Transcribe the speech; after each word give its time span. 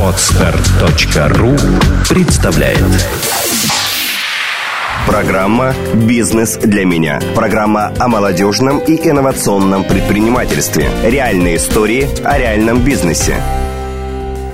Отстар.ру 0.00 1.56
представляет 2.08 2.82
Программа 5.06 5.74
«Бизнес 5.94 6.56
для 6.56 6.86
меня». 6.86 7.20
Программа 7.34 7.92
о 7.98 8.08
молодежном 8.08 8.78
и 8.78 8.96
инновационном 8.96 9.84
предпринимательстве. 9.84 10.88
Реальные 11.04 11.56
истории 11.56 12.08
о 12.24 12.38
реальном 12.38 12.82
бизнесе. 12.82 13.36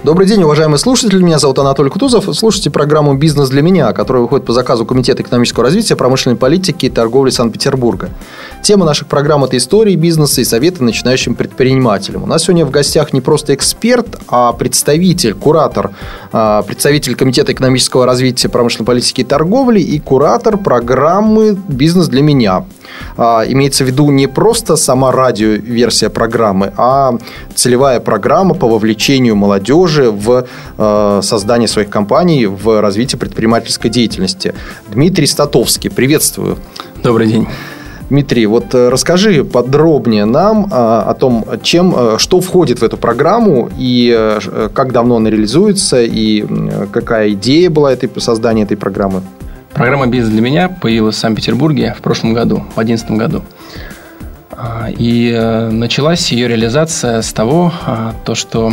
Добрый 0.02 0.26
день, 0.26 0.42
уважаемые 0.42 0.78
слушатели. 0.78 1.22
Меня 1.22 1.38
зовут 1.38 1.58
Анатолий 1.58 1.90
Кутузов. 1.90 2.24
Слушайте 2.34 2.70
программу 2.70 3.12
«Бизнес 3.18 3.50
для 3.50 3.60
меня», 3.60 3.92
которая 3.92 4.22
выходит 4.22 4.46
по 4.46 4.54
заказу 4.54 4.86
Комитета 4.86 5.22
экономического 5.22 5.62
развития, 5.62 5.94
промышленной 5.94 6.38
политики 6.38 6.86
и 6.86 6.88
торговли 6.88 7.28
Санкт-Петербурга. 7.28 8.08
Тема 8.62 8.86
наших 8.86 9.08
программ– 9.08 9.44
это 9.44 9.58
истории 9.58 9.96
бизнеса 9.96 10.40
и 10.40 10.44
советы 10.44 10.82
начинающим 10.82 11.34
предпринимателям. 11.34 12.22
У 12.22 12.26
нас 12.26 12.44
сегодня 12.44 12.64
в 12.64 12.70
гостях 12.70 13.12
не 13.12 13.20
просто 13.20 13.54
эксперт, 13.54 14.06
а 14.28 14.54
представитель, 14.54 15.34
куратор, 15.34 15.90
а, 16.32 16.62
представитель 16.62 17.14
Комитета 17.14 17.52
экономического 17.52 18.06
развития, 18.06 18.48
промышленной 18.48 18.86
политики 18.86 19.20
и 19.20 19.24
торговли 19.24 19.80
и 19.80 19.98
куратор 19.98 20.56
программы 20.56 21.58
«Бизнес 21.68 22.08
для 22.08 22.22
меня». 22.22 22.64
А, 23.16 23.44
имеется 23.46 23.84
в 23.84 23.86
виду 23.86 24.10
не 24.10 24.26
просто 24.26 24.76
сама 24.76 25.12
радиоверсия 25.12 26.08
программы, 26.08 26.72
а 26.76 27.12
целевая 27.54 28.00
программа 28.00 28.54
по 28.54 28.68
вовлечению 28.68 29.36
молодежи 29.36 30.10
в 30.10 30.46
а, 30.78 31.20
создание 31.22 31.68
своих 31.68 31.90
компаний, 31.90 32.46
в 32.46 32.80
развитие 32.80 33.18
предпринимательской 33.18 33.88
деятельности. 33.88 34.54
Дмитрий 34.88 35.26
Статовский, 35.26 35.90
приветствую. 35.90 36.58
Добрый 37.02 37.26
день. 37.26 37.46
Дмитрий, 38.10 38.46
вот 38.46 38.74
э, 38.74 38.88
расскажи 38.88 39.44
подробнее 39.44 40.24
нам 40.24 40.68
а, 40.72 41.02
о 41.08 41.14
том, 41.14 41.44
чем, 41.62 41.94
э, 41.96 42.18
что 42.18 42.40
входит 42.40 42.80
в 42.80 42.82
эту 42.82 42.96
программу 42.96 43.70
и 43.78 44.12
э, 44.12 44.68
как 44.74 44.92
давно 44.92 45.16
она 45.16 45.30
реализуется 45.30 46.02
и 46.02 46.44
какая 46.92 47.30
идея 47.30 47.70
была 47.70 47.92
этой, 47.92 48.10
создания 48.20 48.64
этой 48.64 48.76
программы. 48.76 49.22
Программа 49.72 50.06
«Бизнес 50.06 50.30
для 50.32 50.42
меня» 50.42 50.68
появилась 50.68 51.16
в 51.16 51.18
Санкт-Петербурге 51.18 51.94
в 51.96 52.02
прошлом 52.02 52.34
году, 52.34 52.56
в 52.56 52.74
2011 52.74 53.10
году. 53.12 53.42
А, 54.52 54.88
и 54.90 55.32
началась 55.70 56.32
ее 56.32 56.48
реализация 56.48 57.22
с 57.22 57.32
того, 57.32 57.72
а, 57.86 58.14
то, 58.24 58.34
что 58.34 58.72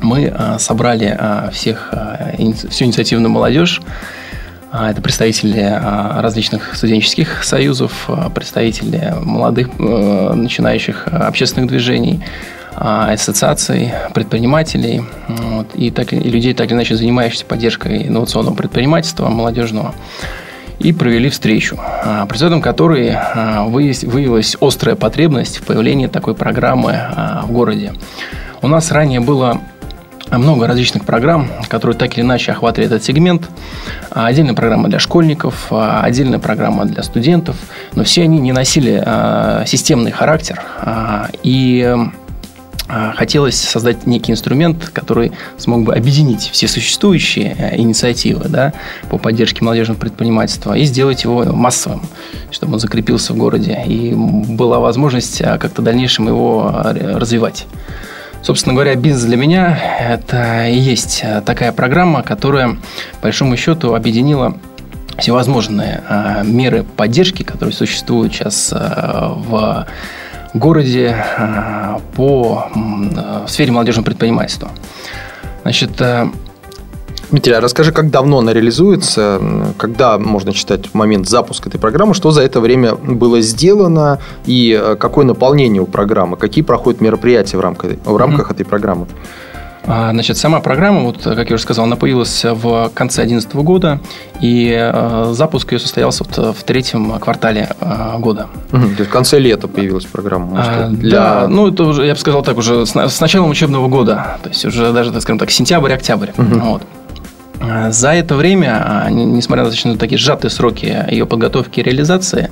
мы 0.00 0.32
собрали 0.58 1.18
всех, 1.52 1.92
всю 2.70 2.84
инициативную 2.84 3.30
молодежь 3.30 3.80
а, 4.72 4.90
это 4.90 5.02
представители 5.02 5.60
а, 5.60 6.22
различных 6.22 6.76
студенческих 6.76 7.42
союзов, 7.42 8.04
а, 8.06 8.30
представители 8.30 9.14
молодых 9.20 9.68
э, 9.78 10.32
начинающих 10.34 11.08
общественных 11.08 11.68
движений, 11.68 12.22
ассоциаций, 12.74 13.92
предпринимателей 14.14 15.02
вот, 15.28 15.68
и, 15.74 15.90
так, 15.90 16.12
и 16.12 16.18
людей, 16.18 16.54
так 16.54 16.68
или 16.68 16.74
иначе 16.74 16.96
занимающихся 16.96 17.44
поддержкой 17.44 18.06
инновационного 18.08 18.54
предпринимательства 18.54 19.28
молодежного. 19.28 19.94
И 20.78 20.94
провели 20.94 21.28
встречу, 21.28 21.76
при 21.76 22.32
результатам 22.32 22.62
которой 22.62 23.14
выявилась 23.66 24.56
острая 24.62 24.96
потребность 24.96 25.58
в 25.58 25.64
появлении 25.64 26.06
такой 26.06 26.34
программы 26.34 26.98
в 27.44 27.52
городе. 27.52 27.92
У 28.62 28.68
нас 28.68 28.90
ранее 28.90 29.20
было 29.20 29.60
много 30.38 30.66
различных 30.66 31.04
программ, 31.04 31.48
которые 31.68 31.96
так 31.96 32.16
или 32.16 32.22
иначе 32.22 32.52
охватывали 32.52 32.86
этот 32.86 33.02
сегмент. 33.02 33.48
А, 34.10 34.26
отдельная 34.26 34.54
программа 34.54 34.88
для 34.88 34.98
школьников, 34.98 35.66
а, 35.70 36.02
отдельная 36.02 36.38
программа 36.38 36.84
для 36.84 37.02
студентов, 37.02 37.56
но 37.94 38.04
все 38.04 38.22
они 38.22 38.38
не 38.38 38.52
носили 38.52 39.02
а, 39.04 39.64
системный 39.66 40.12
характер. 40.12 40.60
И 41.42 41.96
хотелось 43.16 43.60
создать 43.60 44.06
некий 44.06 44.32
инструмент, 44.32 44.90
который 44.92 45.32
смог 45.58 45.84
бы 45.84 45.94
объединить 45.94 46.50
все 46.52 46.68
существующие 46.68 47.56
э, 47.58 47.76
инициативы 47.76 48.48
да, 48.48 48.72
по 49.08 49.18
поддержке 49.18 49.64
молодежного 49.64 49.98
предпринимательства 49.98 50.74
и 50.74 50.84
сделать 50.84 51.24
его 51.24 51.44
массовым, 51.44 52.02
чтобы 52.50 52.74
он 52.74 52.80
закрепился 52.80 53.32
в 53.32 53.36
городе 53.36 53.82
и 53.86 54.12
была 54.14 54.78
возможность 54.78 55.38
как-то 55.38 55.82
в 55.82 55.84
дальнейшем 55.84 56.28
его 56.28 56.70
развивать. 56.82 57.66
Собственно 58.42 58.74
говоря, 58.74 58.94
бизнес 58.94 59.24
для 59.24 59.36
меня– 59.36 59.78
это 60.00 60.66
и 60.66 60.78
есть 60.78 61.22
такая 61.44 61.72
программа, 61.72 62.22
которая, 62.22 62.70
по 63.20 63.24
большому 63.24 63.56
счету, 63.56 63.94
объединила 63.94 64.56
всевозможные 65.20 66.02
а, 66.08 66.42
меры 66.42 66.82
поддержки, 66.82 67.42
которые 67.42 67.74
существуют 67.74 68.32
сейчас 68.32 68.72
а, 68.72 69.34
в 69.36 69.86
городе 70.58 71.16
а, 71.38 72.00
по 72.14 72.66
в 72.74 73.48
сфере 73.48 73.72
молодежного 73.72 74.04
предпринимательства. 74.04 74.70
Значит, 75.62 75.90
Дмитрий, 77.30 77.54
а 77.54 77.60
расскажи, 77.60 77.92
как 77.92 78.10
давно 78.10 78.38
она 78.38 78.52
реализуется, 78.52 79.40
когда 79.76 80.18
можно 80.18 80.52
считать 80.52 80.92
момент 80.94 81.28
запуска 81.28 81.68
этой 81.68 81.78
программы, 81.78 82.12
что 82.14 82.32
за 82.32 82.42
это 82.42 82.60
время 82.60 82.96
было 82.96 83.40
сделано 83.40 84.18
и 84.46 84.76
э, 84.80 84.96
какое 84.96 85.24
наполнение 85.24 85.80
у 85.80 85.86
программы, 85.86 86.36
какие 86.36 86.64
проходят 86.64 87.00
мероприятия 87.00 87.56
в 87.56 87.60
рамках, 87.60 87.92
в 88.04 88.16
рамках 88.16 88.50
mm-hmm. 88.50 88.54
этой 88.54 88.66
программы? 88.66 89.06
А, 89.86 90.10
значит, 90.12 90.36
сама 90.36 90.60
программа, 90.60 91.00
вот, 91.00 91.22
как 91.22 91.48
я 91.48 91.54
уже 91.54 91.62
сказал, 91.62 91.86
она 91.86 91.96
появилась 91.96 92.44
в 92.44 92.90
конце 92.94 93.22
2011 93.22 93.54
года, 93.56 94.00
и 94.40 94.76
э, 94.78 95.32
запуск 95.32 95.72
ее 95.72 95.78
состоялся 95.78 96.24
вот 96.24 96.56
в 96.56 96.62
третьем 96.64 97.18
квартале 97.18 97.70
э, 97.80 98.18
года. 98.18 98.48
Угу, 98.72 98.82
то 98.82 98.98
есть 98.98 99.10
в 99.10 99.10
конце 99.10 99.38
лета 99.38 99.68
появилась 99.68 100.04
программа? 100.04 100.62
А, 100.62 100.88
для... 100.88 101.10
Да, 101.10 101.48
ну 101.48 101.68
это 101.68 101.84
уже, 101.84 102.06
я 102.06 102.14
бы 102.14 102.20
сказал 102.20 102.42
так, 102.42 102.58
уже 102.58 102.84
с, 102.84 102.94
с 102.94 103.20
началом 103.20 103.50
учебного 103.50 103.88
года, 103.88 104.38
то 104.42 104.48
есть 104.50 104.64
уже 104.64 104.92
даже, 104.92 105.12
так 105.12 105.22
скажем 105.22 105.38
так, 105.38 105.50
сентябрь-октябрь. 105.50 106.30
Угу. 106.36 106.58
Вот. 106.60 106.82
За 107.90 108.12
это 108.12 108.36
время, 108.36 109.06
несмотря 109.10 109.64
на 109.64 109.70
достаточно 109.70 109.98
такие 109.98 110.18
сжатые 110.18 110.50
сроки 110.50 111.04
ее 111.10 111.26
подготовки 111.26 111.80
и 111.80 111.82
реализации, 111.82 112.50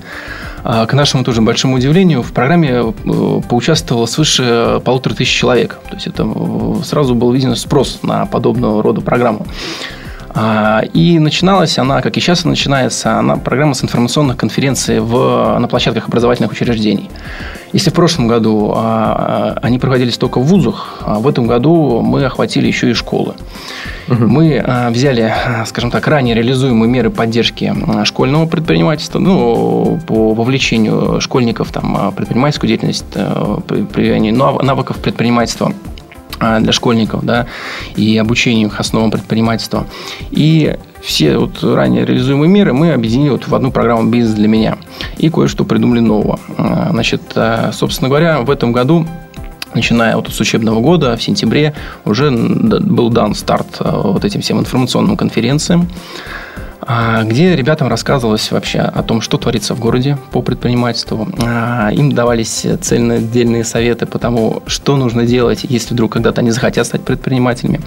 к 0.63 0.93
нашему 0.93 1.25
тоже 1.25 1.41
большому 1.41 1.77
удивлению, 1.77 2.23
в 2.23 2.33
программе 2.33 2.71
э, 2.71 3.41
поучаствовало 3.49 4.07
свыше 4.07 4.81
полутора 4.85 5.15
тысяч 5.15 5.33
человек. 5.33 5.79
То 5.89 5.95
есть 5.95 6.07
это 6.07 6.25
э, 6.25 6.85
сразу 6.85 7.15
был 7.15 7.33
виден 7.33 7.55
спрос 7.57 8.01
на 8.03 8.27
подобного 8.27 8.83
рода 8.83 9.01
программу. 9.01 9.47
И 10.93 11.19
начиналась 11.19 11.79
она, 11.79 12.01
как 12.01 12.17
и 12.17 12.21
сейчас 12.21 12.45
начинается, 12.45 13.19
она 13.19 13.37
программа 13.37 13.75
с 13.75 13.83
информационных 13.83 14.37
конференций 14.37 15.01
в, 15.01 15.59
на 15.59 15.69
площадках 15.69 16.09
образовательных 16.09 16.53
учреждений. 16.53 17.11
Если 17.73 17.91
в 17.91 17.95
прошлом 17.95 18.29
году 18.29 18.75
они 18.75 19.79
проводились 19.79 20.17
только 20.17 20.39
в 20.41 20.45
вузах, 20.45 21.03
в 21.07 21.27
этом 21.27 21.47
году 21.47 22.01
мы 22.01 22.25
охватили 22.25 22.67
еще 22.67 22.91
и 22.91 22.95
школы. 22.95 23.35
Угу. 24.09 24.27
Мы 24.27 24.59
а, 24.59 24.91
взяли, 24.91 25.21
а, 25.23 25.65
скажем 25.67 25.91
так, 25.91 26.07
ранее 26.07 26.35
реализуемые 26.35 26.91
меры 26.91 27.11
поддержки 27.11 27.73
а, 27.87 28.05
школьного 28.05 28.47
предпринимательства, 28.47 29.19
ну, 29.19 30.01
по 30.07 30.33
вовлечению 30.35 31.21
школьников 31.21 31.71
там, 31.73 32.13
предпринимательскую 32.17 32.69
деятельность, 32.69 33.05
при 33.93 34.31
навыков 34.31 34.97
предпринимательства 34.99 35.73
для 36.39 36.73
школьников, 36.73 37.25
да, 37.25 37.47
и 37.97 38.17
обучению 38.17 38.69
их 38.69 38.81
основам 38.81 39.11
предпринимательства. 39.11 39.87
И 40.31 40.77
все 41.01 41.39
вот 41.39 41.63
ранее 41.63 42.05
реализуемые 42.05 42.51
меры 42.51 42.73
мы 42.73 42.93
объединили 42.93 43.31
вот 43.31 43.47
в 43.47 43.55
одну 43.55 43.71
программу 43.71 44.11
«Бизнес 44.11 44.35
для 44.35 44.49
меня» 44.49 44.79
и 45.17 45.31
кое-что 45.31 45.65
придумали 45.65 46.01
нового. 46.01 46.41
Значит, 46.91 47.23
собственно 47.73 48.09
говоря, 48.09 48.41
в 48.41 48.51
этом 48.51 48.73
году 48.73 49.07
начиная 49.75 50.17
вот 50.17 50.29
с 50.29 50.41
учебного 50.41 50.81
года, 50.81 51.17
в 51.17 51.23
сентябре, 51.23 51.75
уже 52.05 52.31
был 52.31 53.11
дан 53.11 53.35
старт 53.35 53.79
вот 53.81 54.25
этим 54.25 54.41
всем 54.41 54.59
информационным 54.59 55.17
конференциям, 55.17 55.89
а, 55.89 56.68
где 57.25 57.55
ребятам 57.55 57.89
рассказывалось 57.89 58.51
вообще 58.51 58.79
о 58.79 59.03
том, 59.03 59.21
что 59.21 59.37
творится 59.37 59.75
в 59.75 59.81
городе 59.81 60.17
по 60.33 60.41
предпринимательству. 60.41 61.29
А, 61.43 61.91
им 61.93 62.13
давались 62.13 62.67
цельные 62.81 63.19
отдельные 63.19 63.65
советы 63.65 64.07
по 64.07 64.19
тому, 64.19 64.63
что 64.67 64.97
нужно 64.97 65.27
делать, 65.27 65.67
если 65.69 65.93
вдруг 65.93 66.13
когда-то 66.13 66.41
они 66.41 66.51
захотят 66.51 66.87
стать 66.87 67.03
предпринимателями. 67.03 67.81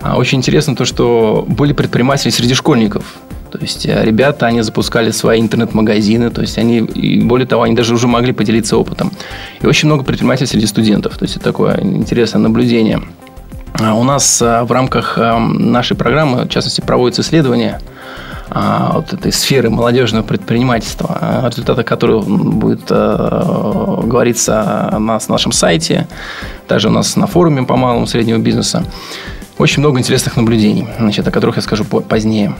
А, 0.00 0.16
очень 0.16 0.38
интересно 0.38 0.74
то, 0.74 0.86
что 0.86 1.44
были 1.46 1.74
предприниматели 1.74 2.30
среди 2.30 2.54
школьников. 2.54 3.04
То 3.50 3.58
есть 3.58 3.84
э, 3.84 4.02
ребята, 4.02 4.46
они 4.46 4.62
запускали 4.62 5.10
свои 5.10 5.38
интернет-магазины, 5.38 6.30
то 6.30 6.40
есть 6.40 6.56
они, 6.56 6.78
и 6.78 7.20
более 7.20 7.46
того, 7.46 7.64
они 7.64 7.74
даже 7.74 7.94
уже 7.94 8.08
могли 8.08 8.32
поделиться 8.32 8.78
опытом. 8.78 9.12
И 9.60 9.66
очень 9.66 9.88
много 9.88 10.04
предпринимателей 10.04 10.46
среди 10.46 10.66
студентов. 10.66 11.18
То 11.18 11.24
есть 11.24 11.36
это 11.36 11.44
такое 11.44 11.78
интересное 11.82 12.40
наблюдение. 12.40 13.02
А 13.74 13.94
у 13.94 14.04
нас 14.04 14.40
э, 14.40 14.62
в 14.62 14.72
рамках 14.72 15.18
э, 15.18 15.38
нашей 15.38 15.98
программы, 15.98 16.44
в 16.44 16.48
частности, 16.48 16.80
проводятся 16.80 17.20
исследования 17.20 17.80
вот 18.54 19.12
этой 19.12 19.32
сферы 19.32 19.70
молодежного 19.70 20.24
предпринимательства, 20.24 21.44
результаты 21.46 21.82
которых 21.82 22.26
будет 22.26 22.88
говориться 22.88 24.88
на 24.92 25.18
нашем 25.28 25.52
сайте, 25.52 26.06
также 26.68 26.88
у 26.88 26.92
нас 26.92 27.16
на 27.16 27.26
форуме 27.26 27.62
по 27.62 27.76
малому 27.76 28.04
и 28.04 28.08
среднему 28.08 28.42
бизнесу. 28.42 28.82
Очень 29.58 29.80
много 29.80 29.98
интересных 29.98 30.36
наблюдений, 30.36 30.88
значит, 30.98 31.28
о 31.28 31.30
которых 31.30 31.56
я 31.56 31.62
скажу 31.62 31.84
позднее. 31.84 32.54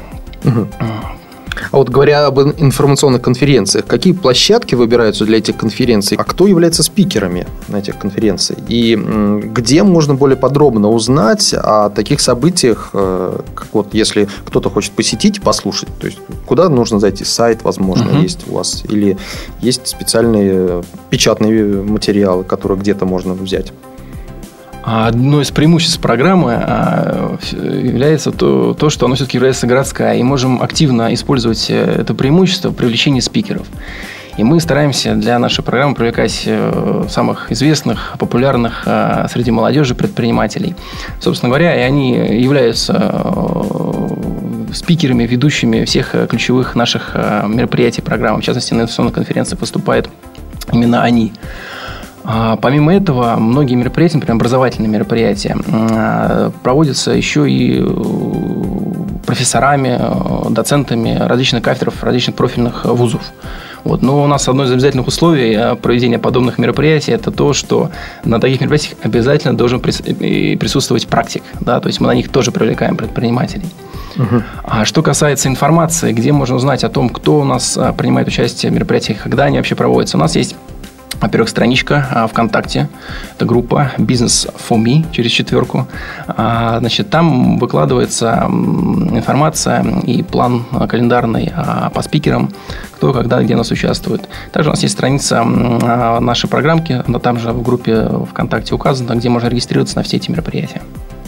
А 1.72 1.78
вот 1.78 1.88
говоря 1.88 2.26
об 2.26 2.38
информационных 2.38 3.22
конференциях, 3.22 3.86
какие 3.86 4.12
площадки 4.12 4.74
выбираются 4.74 5.24
для 5.24 5.38
этих 5.38 5.56
конференций, 5.56 6.18
а 6.18 6.24
кто 6.24 6.46
является 6.46 6.82
спикерами 6.82 7.46
на 7.68 7.76
этих 7.76 7.98
конференциях? 7.98 8.60
И 8.68 8.94
где 8.94 9.82
можно 9.82 10.14
более 10.14 10.36
подробно 10.36 10.90
узнать 10.90 11.54
о 11.54 11.88
таких 11.88 12.20
событиях, 12.20 12.90
э, 12.92 13.40
как 13.54 13.68
вот 13.72 13.94
если 13.94 14.28
кто-то 14.44 14.68
хочет 14.68 14.92
посетить, 14.92 15.40
послушать, 15.40 15.88
то 15.98 16.06
есть 16.06 16.18
куда 16.44 16.68
нужно 16.68 17.00
зайти? 17.00 17.24
Сайт, 17.24 17.62
возможно, 17.62 18.10
угу. 18.10 18.18
есть 18.18 18.46
у 18.48 18.54
вас, 18.54 18.84
или 18.86 19.16
есть 19.60 19.86
специальные 19.86 20.84
печатные 21.08 21.82
материалы, 21.82 22.44
которые 22.44 22.78
где-то 22.78 23.06
можно 23.06 23.32
взять? 23.32 23.72
Одно 24.84 25.40
из 25.40 25.50
преимуществ 25.52 26.00
программы 26.00 26.54
а, 26.54 27.38
является 27.52 28.32
то, 28.32 28.74
то, 28.74 28.90
что 28.90 29.06
она 29.06 29.14
все-таки 29.14 29.36
является 29.36 29.66
городская, 29.66 30.16
и 30.16 30.22
можем 30.24 30.60
активно 30.60 31.14
использовать 31.14 31.70
э, 31.70 31.98
это 32.00 32.14
преимущество 32.14 32.70
в 32.70 32.74
привлечении 32.74 33.20
спикеров. 33.20 33.64
И 34.36 34.42
мы 34.42 34.58
стараемся 34.60 35.14
для 35.14 35.38
нашей 35.38 35.62
программы 35.62 35.94
привлекать 35.94 36.42
э, 36.46 37.04
самых 37.08 37.52
известных, 37.52 38.16
популярных 38.18 38.82
э, 38.86 39.26
среди 39.30 39.52
молодежи 39.52 39.94
предпринимателей. 39.94 40.74
Собственно 41.20 41.50
говоря, 41.50 41.76
и 41.76 41.80
они 41.80 42.14
являются 42.40 43.12
спикерами, 44.74 45.24
ведущими 45.24 45.84
всех 45.84 46.14
ключевых 46.28 46.74
наших 46.74 47.14
мероприятий 47.46 48.00
программы. 48.00 48.40
В 48.40 48.44
частности, 48.44 48.72
на 48.72 48.80
инвестиционной 48.80 49.12
конференции 49.12 49.54
выступают 49.54 50.08
именно 50.72 51.02
они. 51.02 51.32
А 52.24 52.56
помимо 52.56 52.94
этого, 52.94 53.36
многие 53.36 53.74
мероприятия, 53.74 54.18
например, 54.18 54.36
образовательные 54.36 54.88
мероприятия, 54.88 55.56
а, 55.72 56.52
проводятся 56.62 57.10
еще 57.10 57.50
и 57.50 57.80
э, 57.80 59.22
профессорами, 59.26 59.98
э, 59.98 60.50
доцентами 60.50 61.18
различных 61.18 61.62
кафедров, 61.62 62.02
различных 62.04 62.36
профильных 62.36 62.84
вузов. 62.84 63.22
Вот. 63.82 64.02
Но 64.02 64.22
у 64.22 64.26
нас 64.28 64.48
одно 64.48 64.64
из 64.64 64.70
обязательных 64.70 65.08
условий 65.08 65.54
э, 65.54 65.74
проведения 65.74 66.20
подобных 66.20 66.58
мероприятий– 66.58 67.10
это 67.12 67.32
то, 67.32 67.52
что 67.52 67.90
на 68.24 68.40
таких 68.40 68.60
мероприятиях 68.60 68.94
обязательно 69.02 69.56
должен 69.56 69.80
присутствовать 69.80 71.08
практик. 71.08 71.42
Да? 71.60 71.80
То 71.80 71.88
есть 71.88 72.00
мы 72.00 72.06
на 72.06 72.14
них 72.14 72.28
тоже 72.28 72.52
привлекаем 72.52 72.96
предпринимателей. 72.96 73.66
Угу. 74.16 74.42
А 74.62 74.84
что 74.84 75.02
касается 75.02 75.48
информации, 75.48 76.12
где 76.12 76.30
можно 76.30 76.54
узнать 76.54 76.84
о 76.84 76.88
том, 76.88 77.08
кто 77.08 77.40
у 77.40 77.44
нас 77.44 77.76
принимает 77.96 78.28
участие 78.28 78.70
в 78.70 78.74
мероприятиях, 78.74 79.22
когда 79.22 79.44
они 79.44 79.56
вообще 79.56 79.74
проводятся, 79.74 80.18
у 80.18 80.20
нас 80.20 80.36
есть 80.36 80.54
во-первых, 81.22 81.48
страничка 81.48 82.06
а, 82.10 82.26
ВКонтакте. 82.26 82.88
Это 83.34 83.46
группа 83.46 83.92
«Бизнес 83.96 84.48
for 84.68 84.76
me» 84.76 85.06
через 85.12 85.30
четверку. 85.30 85.86
А, 86.26 86.80
значит, 86.80 87.10
там 87.10 87.58
выкладывается 87.58 88.46
информация 88.48 89.84
и 90.02 90.22
план 90.22 90.64
календарный 90.88 91.52
а, 91.54 91.90
по 91.90 92.02
спикерам, 92.02 92.50
кто, 92.96 93.12
когда, 93.12 93.40
где 93.42 93.54
нас 93.54 93.70
участвует. 93.70 94.28
Также 94.50 94.70
у 94.70 94.72
нас 94.72 94.82
есть 94.82 94.94
страница 94.94 95.44
нашей 95.44 96.50
программки, 96.50 97.02
она 97.06 97.20
там 97.20 97.38
же 97.38 97.52
в 97.52 97.62
группе 97.62 98.08
ВКонтакте 98.30 98.74
указана, 98.74 99.14
где 99.14 99.28
можно 99.28 99.48
регистрироваться 99.48 99.96
на 99.96 100.02
все 100.02 100.16
эти 100.16 100.30
мероприятия. 100.30 100.82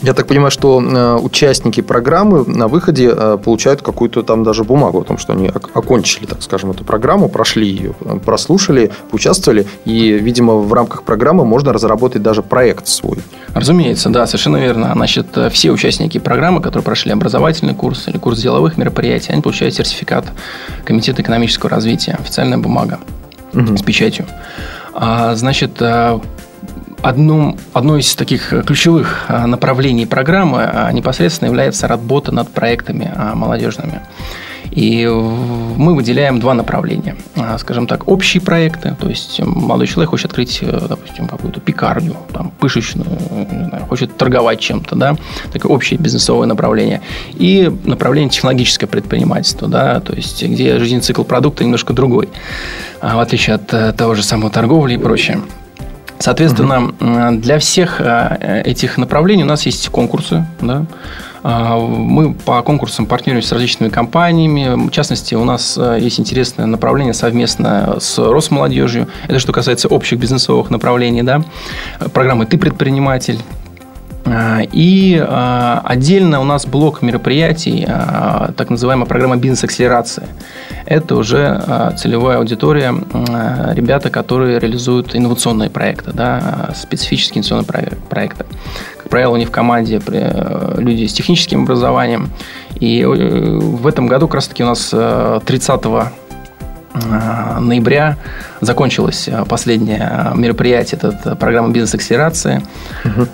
Я 0.05 0.13
так 0.13 0.27
понимаю, 0.27 0.51
что 0.51 0.79
э, 0.79 1.15
участники 1.15 1.81
программы 1.81 2.45
на 2.45 2.67
выходе 2.67 3.11
э, 3.11 3.39
получают 3.43 3.81
какую-то 3.81 4.21
там 4.21 4.43
даже 4.43 4.63
бумагу 4.63 5.01
о 5.01 5.03
том, 5.03 5.17
что 5.17 5.33
они 5.33 5.47
окончили, 5.47 6.27
так 6.27 6.43
скажем, 6.43 6.69
эту 6.69 6.83
программу, 6.83 7.27
прошли 7.27 7.67
ее, 7.67 7.93
прослушали, 8.23 8.91
поучаствовали, 9.09 9.65
и, 9.85 10.11
видимо, 10.11 10.57
в 10.57 10.71
рамках 10.73 11.01
программы 11.01 11.43
можно 11.43 11.73
разработать 11.73 12.21
даже 12.21 12.43
проект 12.43 12.87
свой. 12.87 13.17
Разумеется, 13.55 14.09
да, 14.09 14.27
совершенно 14.27 14.57
верно. 14.57 14.91
Значит, 14.93 15.25
э, 15.37 15.49
все 15.49 15.71
участники 15.71 16.19
программы, 16.19 16.61
которые 16.61 16.83
прошли 16.83 17.11
образовательный 17.11 17.73
курс 17.73 18.07
или 18.07 18.19
курс 18.19 18.39
деловых 18.39 18.77
мероприятий, 18.77 19.33
они 19.33 19.41
получают 19.41 19.73
сертификат 19.73 20.25
Комитета 20.83 21.23
экономического 21.23 21.71
развития, 21.71 22.15
официальная 22.21 22.59
бумага 22.59 22.99
угу. 23.53 23.75
с 23.75 23.81
печатью. 23.81 24.27
А, 24.93 25.33
значит, 25.33 25.81
Одно, 27.05 27.55
одно 27.71 27.97
из 27.97 28.15
таких 28.15 28.51
ключевых 28.65 29.25
а, 29.27 29.45
направлений 29.45 30.07
программы 30.07 30.63
а, 30.63 30.91
непосредственно 30.91 31.49
является 31.49 31.87
работа 31.87 32.31
над 32.31 32.49
проектами 32.49 33.13
молодежными. 33.35 34.01
И 34.71 35.05
мы 35.05 35.93
выделяем 35.93 36.39
два 36.39 36.55
направления. 36.55 37.15
Скажем 37.59 37.85
так, 37.85 38.07
общие 38.07 38.41
проекты, 38.41 38.97
то 38.99 39.07
есть 39.07 39.39
молодой 39.39 39.85
человек 39.85 40.09
хочет 40.09 40.31
открыть, 40.31 40.57
э, 40.63 40.87
допустим, 40.89 41.27
какую-то 41.27 41.61
пекарню, 41.61 42.17
там, 42.33 42.51
пышечную, 42.59 43.07
знаю, 43.69 43.85
хочет 43.87 44.17
торговать 44.17 44.59
чем-то, 44.59 44.95
да, 44.95 45.15
такое 45.53 45.71
общее 45.71 45.99
бизнесовое 45.99 46.47
направление. 46.47 47.01
И 47.35 47.71
направление 47.83 48.31
технологическое 48.31 48.87
предпринимательство, 48.87 49.67
да, 49.67 49.99
то 49.99 50.13
есть 50.13 50.43
где 50.43 50.79
жизненный 50.79 51.03
цикл 51.03 51.23
продукта 51.23 51.63
немножко 51.63 51.93
другой, 51.93 52.29
в 52.99 53.19
отличие 53.19 53.57
от 53.57 53.71
э, 53.75 53.93
того 53.93 54.15
же 54.15 54.23
самого 54.23 54.49
торговли 54.49 54.95
и 54.95 54.97
прочее. 54.97 55.39
Соответственно, 56.19 56.85
угу. 56.85 57.41
для 57.41 57.59
всех 57.59 57.99
э, 57.99 58.61
этих 58.65 58.97
направлений 58.97 59.43
у 59.43 59.47
нас 59.47 59.65
есть 59.65 59.89
конкурсы. 59.89 60.45
Да? 60.61 60.85
А, 61.43 61.77
мы 61.77 62.33
по 62.33 62.61
конкурсам 62.63 63.05
партнеримся 63.05 63.49
с 63.49 63.51
различными 63.51 63.89
компаниями. 63.89 64.87
В 64.87 64.91
частности, 64.91 65.35
у 65.35 65.43
нас 65.43 65.77
э, 65.77 65.99
есть 66.01 66.19
интересное 66.19 66.65
направление 66.65 67.13
совместно 67.13 67.97
с 67.99 68.17
Росмолодежью. 68.17 69.07
Это 69.27 69.37
что 69.37 69.51
касается 69.51 69.87
общих 69.87 70.17
бизнесовых 70.17 70.71
направлений. 70.71 71.21
Да? 71.21 71.43
Программы 72.13 72.45
«Ты 72.47 72.57
предприниматель», 72.57 73.39
и 74.71 75.23
а, 75.25 75.81
отдельно 75.85 76.41
у 76.41 76.43
нас 76.43 76.65
блок 76.65 77.01
мероприятий, 77.01 77.85
а, 77.87 78.51
так 78.57 78.69
называемая 78.69 79.05
программа 79.05 79.37
бизнес-акселерации. 79.37 80.27
Это 80.85 81.15
уже 81.15 81.93
целевая 81.97 82.37
аудитория, 82.37 82.93
ребята, 83.73 84.09
которые 84.09 84.59
реализуют 84.59 85.15
инновационные 85.15 85.69
проекты, 85.69 86.11
да, 86.13 86.71
специфические 86.75 87.41
инновационные 87.41 87.91
проекты. 88.09 88.45
Как 88.97 89.09
правило, 89.09 89.33
у 89.33 89.37
них 89.37 89.47
в 89.47 89.51
команде 89.51 89.99
люди 90.77 91.07
с 91.07 91.13
техническим 91.13 91.63
образованием. 91.63 92.29
И 92.79 93.01
э, 93.01 93.05
в 93.07 93.87
этом 93.87 94.05
году 94.05 94.27
как 94.27 94.35
раз-таки 94.35 94.63
у 94.63 94.67
нас 94.67 94.93
30 95.45 95.81
Э, 96.95 97.59
ноября 97.59 98.17
закончилось 98.65 99.27
э, 99.27 99.45
последнее 99.45 100.31
мероприятие, 100.35 100.99
это 101.01 101.35
программа 101.35 101.69
бизнес-акселерации. 101.69 102.61
Угу. 103.03 103.27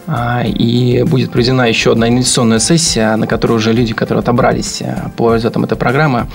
И 0.45 1.03
будет 1.07 1.31
проведена 1.31 1.67
еще 1.67 1.91
одна 1.91 2.07
инвестиционная 2.09 2.59
сессия, 2.59 3.15
на 3.15 3.27
которой 3.27 3.53
уже 3.53 3.73
люди, 3.73 3.93
которые 3.93 4.21
отобрались 4.21 4.83
по 5.17 5.35
результатам 5.35 5.63
этой 5.63 5.77
программы, 5.77 6.27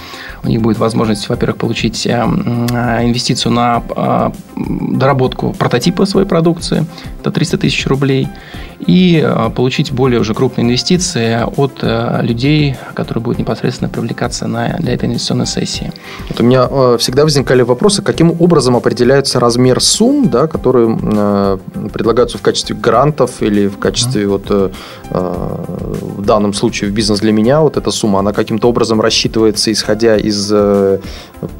у 0.42 0.48
них 0.48 0.60
будет 0.60 0.78
возможность, 0.78 1.28
во-первых, 1.28 1.58
получить 1.58 2.06
инвестицию 2.06 3.52
на 3.52 4.32
доработку 4.56 5.52
прототипа 5.52 6.06
своей 6.06 6.26
продукции, 6.26 6.86
это 7.20 7.30
300 7.30 7.58
тысяч 7.58 7.86
рублей, 7.86 8.28
и 8.86 9.26
получить 9.54 9.92
более 9.92 10.20
уже 10.20 10.34
крупные 10.34 10.64
инвестиции 10.64 11.40
от 11.56 11.82
людей, 12.22 12.76
которые 12.94 13.22
будут 13.22 13.38
непосредственно 13.38 13.88
привлекаться 13.88 14.46
на, 14.46 14.76
для 14.78 14.94
этой 14.94 15.06
инвестиционной 15.06 15.46
сессии. 15.46 15.92
Вот 16.28 16.40
у 16.40 16.44
меня 16.44 16.96
всегда 16.98 17.24
возникали 17.24 17.62
вопросы, 17.62 18.02
каким 18.02 18.36
образом 18.40 18.76
определяется 18.86 19.40
размер 19.40 19.80
сумм, 19.80 20.28
да, 20.28 20.46
которые 20.46 20.98
э, 21.00 21.58
предлагаются 21.92 22.38
в 22.38 22.42
качестве 22.42 22.76
грантов 22.76 23.42
или 23.42 23.66
в 23.66 23.78
качестве 23.78 24.24
mm-hmm. 24.24 24.28
вот 24.28 24.44
э, 24.50 24.70
э, 25.10 25.56
в 26.18 26.22
данном 26.22 26.52
случае 26.52 26.90
в 26.90 26.92
бизнес 26.92 27.20
для 27.20 27.32
меня 27.32 27.60
вот 27.60 27.76
эта 27.76 27.90
сумма, 27.90 28.20
она 28.20 28.32
каким-то 28.32 28.68
образом 28.68 29.00
рассчитывается 29.00 29.72
исходя 29.72 30.16
из 30.16 30.50
э, 30.52 31.00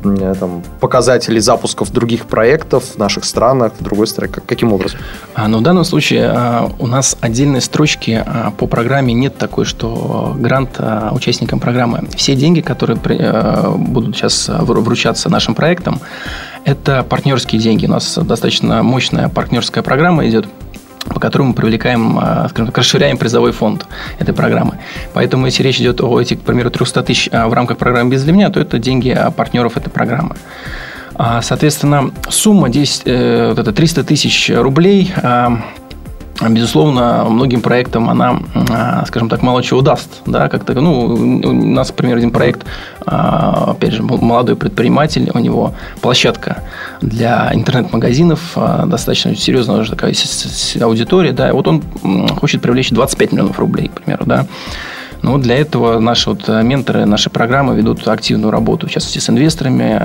э 0.04 0.34
там, 0.38 0.62
показателей 0.80 1.40
запусков 1.40 1.92
других 1.92 2.26
проектов 2.26 2.84
в 2.94 2.98
наших 2.98 3.24
странах, 3.24 3.72
в 3.78 3.82
другой 3.82 4.06
стране, 4.06 4.32
как, 4.32 4.46
каким 4.46 4.72
образом? 4.72 5.00
А, 5.34 5.48
ну, 5.48 5.58
в 5.58 5.62
данном 5.62 5.84
случае 5.84 6.30
а, 6.32 6.70
у 6.78 6.86
нас 6.86 7.16
отдельной 7.20 7.60
строчки 7.60 8.22
а, 8.24 8.52
по 8.56 8.66
программе 8.66 9.14
нет 9.14 9.36
такой, 9.36 9.64
что 9.64 10.34
грант 10.38 10.70
а, 10.78 11.10
участникам 11.12 11.60
программы. 11.60 12.08
Все 12.16 12.34
деньги, 12.34 12.60
которые 12.60 12.96
при, 12.98 13.18
а, 13.20 13.74
будут 13.76 14.16
сейчас 14.16 14.48
вручаться 14.48 15.28
нашим 15.28 15.46
нашим 15.46 15.54
проектам, 15.54 16.00
это 16.66 17.04
партнерские 17.04 17.60
деньги. 17.60 17.86
У 17.86 17.90
нас 17.90 18.18
достаточно 18.18 18.82
мощная 18.82 19.28
партнерская 19.30 19.82
программа 19.82 20.28
идет 20.28 20.46
по 21.08 21.20
которому 21.20 21.50
мы 21.50 21.54
привлекаем, 21.54 22.18
а, 22.18 22.48
скажем 22.48 22.66
так, 22.66 22.78
расширяем 22.78 23.16
призовой 23.16 23.52
фонд 23.52 23.86
этой 24.18 24.34
программы. 24.34 24.80
Поэтому, 25.14 25.46
если 25.46 25.62
речь 25.62 25.80
идет 25.80 26.00
о 26.00 26.20
этих, 26.20 26.40
к 26.40 26.42
примеру, 26.42 26.68
300 26.68 27.02
тысяч 27.04 27.28
а, 27.30 27.46
в 27.46 27.52
рамках 27.52 27.78
программы 27.78 28.10
«Без 28.10 28.24
для 28.24 28.32
меня», 28.32 28.50
то 28.50 28.58
это 28.58 28.80
деньги 28.80 29.16
партнеров 29.36 29.76
этой 29.76 29.88
программы. 29.88 30.34
А, 31.14 31.42
соответственно, 31.42 32.10
сумма 32.28 32.70
здесь, 32.70 33.02
э, 33.04 33.50
вот 33.50 33.58
это 33.60 33.72
300 33.72 34.02
тысяч 34.02 34.50
рублей, 34.52 35.14
Безусловно, 36.40 37.26
многим 37.30 37.62
проектам 37.62 38.10
она, 38.10 38.40
а, 38.68 39.04
скажем 39.06 39.28
так, 39.28 39.42
мало 39.42 39.62
чего 39.62 39.80
даст. 39.80 40.22
Да, 40.26 40.48
как-то, 40.48 40.74
ну, 40.74 41.06
у 41.06 41.52
нас, 41.52 41.88
например, 41.88 42.18
один 42.18 42.30
проект, 42.30 42.66
а, 43.06 43.70
опять 43.70 43.92
же, 43.92 44.02
молодой 44.02 44.54
предприниматель, 44.56 45.30
у 45.32 45.38
него 45.38 45.74
площадка 46.02 46.62
для 47.00 47.50
интернет-магазинов, 47.54 48.40
а, 48.56 48.84
достаточно 48.86 49.34
серьезная 49.34 49.80
уже 49.80 49.90
такая 49.90 50.14
аудитория, 50.80 51.32
да, 51.32 51.48
и 51.48 51.52
вот 51.52 51.66
он 51.68 51.82
хочет 52.38 52.60
привлечь 52.60 52.90
25 52.90 53.32
миллионов 53.32 53.58
рублей, 53.58 53.88
к 53.88 54.02
примеру, 54.02 54.24
да. 54.26 54.46
Но 55.22 55.32
вот 55.32 55.42
для 55.42 55.56
этого 55.56 55.98
наши 55.98 56.30
вот 56.30 56.48
менторы, 56.48 57.04
наши 57.06 57.30
программы 57.30 57.74
ведут 57.76 58.06
активную 58.06 58.50
работу, 58.50 58.86
в 58.86 58.90
частности, 58.90 59.18
с 59.18 59.28
инвесторами 59.30 60.00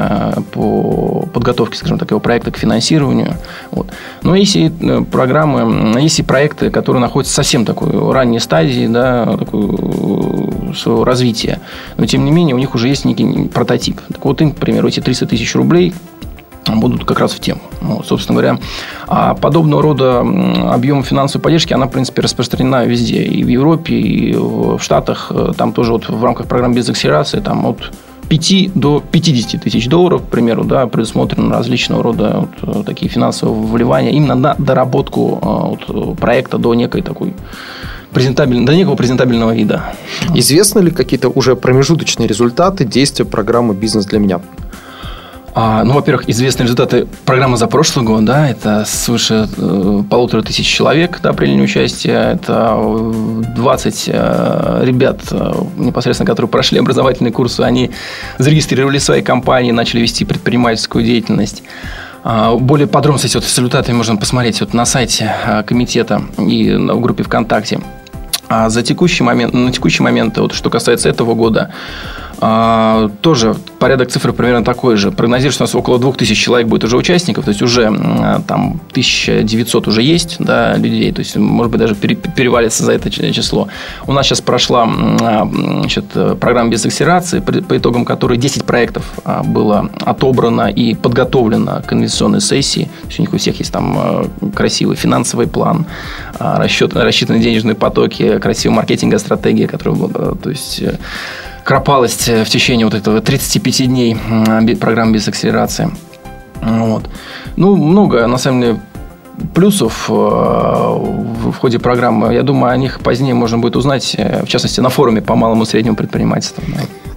по 0.52 1.28
подготовке, 1.34 1.78
скажем 1.78 1.98
так, 2.00 2.12
его 2.12 2.20
проекта 2.20 2.52
к 2.52 2.58
финансированию. 2.58 3.36
Вот. 3.72 3.88
Но 4.24 4.36
есть 4.36 4.56
и 4.56 4.72
программы, 5.12 6.00
есть 6.00 6.20
и 6.20 6.24
проекты, 6.24 6.70
которые 6.72 7.02
находятся 7.02 7.34
совсем 7.36 7.66
такой 7.66 8.12
ранней 8.12 8.40
стадии, 8.40 8.88
да, 8.88 9.38
такой, 9.38 9.62
своего 10.76 11.04
развития. 11.04 11.60
Но, 11.98 12.06
тем 12.06 12.26
не 12.26 12.32
менее, 12.32 12.56
у 12.56 12.60
них 12.60 12.76
уже 12.76 12.88
есть 12.88 13.06
некий 13.06 13.50
прототип. 13.50 14.00
Так 14.08 14.24
вот, 14.24 14.42
им, 14.42 14.52
к 14.52 14.58
примеру, 14.58 14.88
эти 14.88 15.00
300 15.00 15.28
тысяч 15.28 15.56
рублей 15.56 15.94
будут 16.68 17.06
как 17.06 17.20
раз 17.20 17.34
в 17.34 17.40
тему. 17.40 17.62
Ну, 17.82 18.04
собственно 18.04 18.40
говоря, 18.40 18.60
а 19.08 19.34
подобного 19.34 19.82
рода 19.82 20.20
объем 20.20 21.04
финансовой 21.04 21.44
поддержки, 21.44 21.74
она, 21.74 21.88
в 21.88 21.92
принципе, 21.92 22.22
распространена 22.22 22.86
везде. 22.86 23.24
И 23.24 23.44
в 23.44 23.48
Европе, 23.48 23.96
и 23.96 24.34
в 24.34 24.80
Штатах. 24.80 25.32
Там 25.58 25.74
тоже 25.74 25.94
вот 25.94 26.10
в 26.10 26.24
рамках 26.24 26.48
программы 26.48 26.76
бизнес-акселерации 26.76 27.40
там 27.40 27.66
от 27.66 27.92
5 28.30 28.74
до 28.76 29.04
50 29.12 29.64
тысяч 29.64 29.88
долларов, 29.90 30.22
к 30.22 30.30
примеру, 30.30 30.64
да, 30.64 30.88
предусмотрены 30.88 31.54
различного 31.54 32.02
рода 32.02 32.48
вот, 32.62 32.86
такие 32.86 33.10
финансовые 33.10 33.62
вливания 33.62 34.12
именно 34.12 34.36
на 34.36 34.56
доработку 34.58 35.78
вот, 35.88 36.18
проекта 36.18 36.58
до 36.58 36.74
некой 36.74 37.02
такой 37.02 37.34
презентабельного, 38.14 38.68
до 38.68 38.76
некого 38.76 38.96
презентабельного 38.96 39.54
вида. 39.54 39.96
Известны 40.34 40.80
ли 40.80 40.92
какие-то 40.92 41.28
уже 41.28 41.58
промежуточные 41.58 42.28
результаты 42.28 42.86
действия 42.86 43.26
программы 43.26 43.74
«Бизнес 43.74 44.06
для 44.06 44.20
меня»? 44.20 44.40
А, 45.54 45.84
ну, 45.84 45.96
во-первых, 45.96 46.30
известные 46.30 46.66
результаты 46.66 47.08
программы 47.26 47.58
за 47.58 47.68
прошлый 47.68 48.06
год, 48.06 48.24
да, 48.24 48.50
это 48.50 48.86
свыше 48.86 49.50
э, 49.58 50.04
полутора 50.10 50.44
тысяч 50.44 50.66
человек, 50.66 51.20
да, 51.22 51.34
приняли 51.34 51.62
участие, 51.62 52.34
это 52.34 52.78
20 53.56 54.04
э, 54.08 54.82
ребят, 54.84 55.20
э, 55.32 55.54
непосредственно, 55.76 56.26
которые 56.26 56.50
прошли 56.50 56.80
образовательные 56.80 57.34
курсы, 57.34 57.62
они 57.62 57.92
зарегистрировали 58.38 58.98
свои 58.98 59.22
компании, 59.22 59.72
начали 59.72 60.00
вести 60.00 60.24
предпринимательскую 60.24 61.04
деятельность. 61.04 61.64
А, 62.24 62.56
более 62.56 62.88
подробно, 62.88 63.18
кстати, 63.18 63.36
вот 63.36 63.44
с 63.44 63.58
результатами 63.58 63.96
можно 63.96 64.16
посмотреть 64.16 64.62
вот 64.62 64.74
на 64.74 64.86
сайте 64.86 65.34
э, 65.46 65.64
комитета 65.64 66.22
и 66.38 66.72
в 66.72 67.02
группе 67.02 67.24
ВКонтакте. 67.24 67.82
А 68.48 68.70
за 68.70 68.84
текущий 68.84 69.24
момент, 69.24 69.54
на 69.54 69.72
текущий 69.72 70.04
момент, 70.04 70.38
вот, 70.38 70.54
что 70.54 70.70
касается 70.70 71.10
этого 71.10 71.36
года, 71.36 71.74
а, 72.44 73.12
тоже 73.22 73.56
порядок 73.78 74.10
цифр 74.10 74.34
примерно 74.34 74.66
такой 74.66 74.96
же. 74.96 75.12
Прогнозируется, 75.12 75.58
что 75.58 75.64
у 75.64 75.68
нас 75.68 75.76
около 75.76 76.00
2000 76.00 76.34
человек 76.34 76.68
будет 76.68 76.84
уже 76.84 76.98
участников, 76.98 77.46
то 77.46 77.50
есть 77.50 77.62
уже 77.62 77.84
там 78.48 78.82
1900 78.90 79.88
уже 79.88 80.02
есть 80.02 80.38
да, 80.40 80.76
людей, 80.76 81.12
то 81.12 81.20
есть, 81.20 81.36
может 81.36 81.72
быть, 81.72 81.80
даже 81.80 81.94
перевалится 81.94 82.84
за 82.84 82.94
это 82.94 83.12
число. 83.12 83.68
У 84.08 84.14
нас 84.14 84.26
сейчас 84.26 84.42
прошла 84.42 84.90
значит, 85.20 86.06
программа 86.40 86.72
безакселерации, 86.72 87.40
по 87.40 87.78
итогам 87.78 88.06
которой 88.06 88.40
10 88.40 88.66
проектов 88.66 89.06
а, 89.24 89.44
было 89.44 89.92
отобрано 90.00 90.68
и 90.68 90.96
подготовлено 90.96 91.84
к 91.86 91.94
инвестиционной 91.94 92.42
сессии. 92.42 92.90
То 93.04 93.08
есть, 93.08 93.20
у 93.20 93.22
них 93.22 93.34
у 93.34 93.38
всех 93.38 93.60
есть 93.60 93.72
там 93.72 93.96
а, 93.96 94.28
красивый 94.56 94.96
финансовый 94.96 95.46
план, 95.46 95.86
расчет, 96.40 96.96
рассчитанные 96.96 97.44
денежные 97.44 97.76
потоки, 97.76 98.40
красивая 98.40 98.78
маркетинговая 98.78 99.20
стратегия, 99.20 99.68
которая, 99.68 99.96
то 100.36 100.50
есть 100.50 100.82
кропалость 101.64 102.28
в 102.28 102.46
течение 102.46 102.86
вот 102.86 102.96
этого 102.96 103.22
35 103.22 103.88
дней 103.88 104.18
программы 104.76 105.14
без 105.14 105.28
акселерации. 105.28 105.92
Вот. 106.62 107.10
Ну, 107.56 107.76
много, 107.76 108.28
на 108.28 108.38
самом 108.38 108.62
деле, 108.62 108.80
плюсов 109.54 110.06
э, 110.10 110.14
в 110.14 111.54
ходе 111.54 111.80
программы. 111.80 112.34
Я 112.34 112.44
думаю, 112.44 112.72
о 112.72 112.78
них 112.78 113.00
позднее 113.00 113.34
можно 113.34 113.58
будет 113.58 113.76
узнать, 113.76 114.16
э, 114.18 114.44
в 114.44 114.48
частности, 114.48 114.80
на 114.82 114.90
форуме 114.90 115.22
по 115.22 115.36
малому 115.36 115.64
и 115.64 115.66
среднему 115.66 115.96
предпринимательству. 115.96 116.64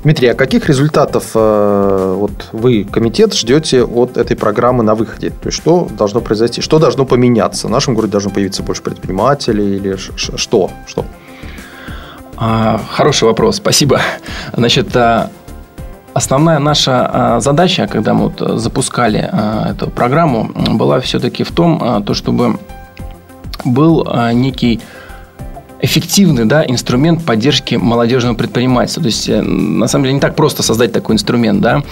Дмитрий, 0.02 0.28
а 0.28 0.34
каких 0.34 0.68
результатов 0.68 1.30
э, 1.34 2.14
вот 2.18 2.48
вы, 2.52 2.84
комитет, 2.84 3.34
ждете 3.34 3.84
от 3.84 4.16
этой 4.16 4.36
программы 4.36 4.82
на 4.82 4.94
выходе? 4.94 5.30
То 5.30 5.46
есть, 5.48 5.56
что 5.56 5.88
должно 5.96 6.20
произойти? 6.20 6.60
Что 6.60 6.78
должно 6.78 7.04
поменяться? 7.04 7.68
В 7.68 7.70
нашем 7.70 7.94
городе 7.94 8.12
должно 8.12 8.30
появиться 8.30 8.62
больше 8.62 8.82
предпринимателей 8.82 9.76
или 9.76 9.96
что? 9.96 10.70
Что? 10.86 11.06
А, 12.36 12.80
хороший 12.90 13.24
вопрос, 13.24 13.56
спасибо. 13.56 14.00
Значит, 14.52 14.94
а, 14.96 15.30
основная 16.14 16.58
наша 16.58 17.10
а, 17.12 17.40
задача, 17.40 17.86
когда 17.86 18.14
мы 18.14 18.30
вот 18.30 18.60
запускали 18.60 19.30
эту 19.70 19.90
программу, 19.90 20.50
была 20.54 21.00
все-таки 21.00 21.44
в 21.44 21.52
том, 21.52 22.02
то, 22.04 22.14
чтобы 22.14 22.58
был 23.64 24.06
некий 24.32 24.80
эффективный 25.80 26.46
да, 26.46 26.64
инструмент 26.66 27.24
поддержки 27.24 27.74
молодежного 27.74 28.34
предпринимательства. 28.34 29.02
То 29.02 29.08
есть, 29.08 29.28
э, 29.28 29.42
на 29.42 29.86
самом 29.86 30.04
деле, 30.04 30.14
не 30.14 30.20
так 30.20 30.34
просто 30.34 30.62
создать 30.62 30.92
такой 30.92 31.14
инструмент. 31.14 31.60
Да? 31.60 31.82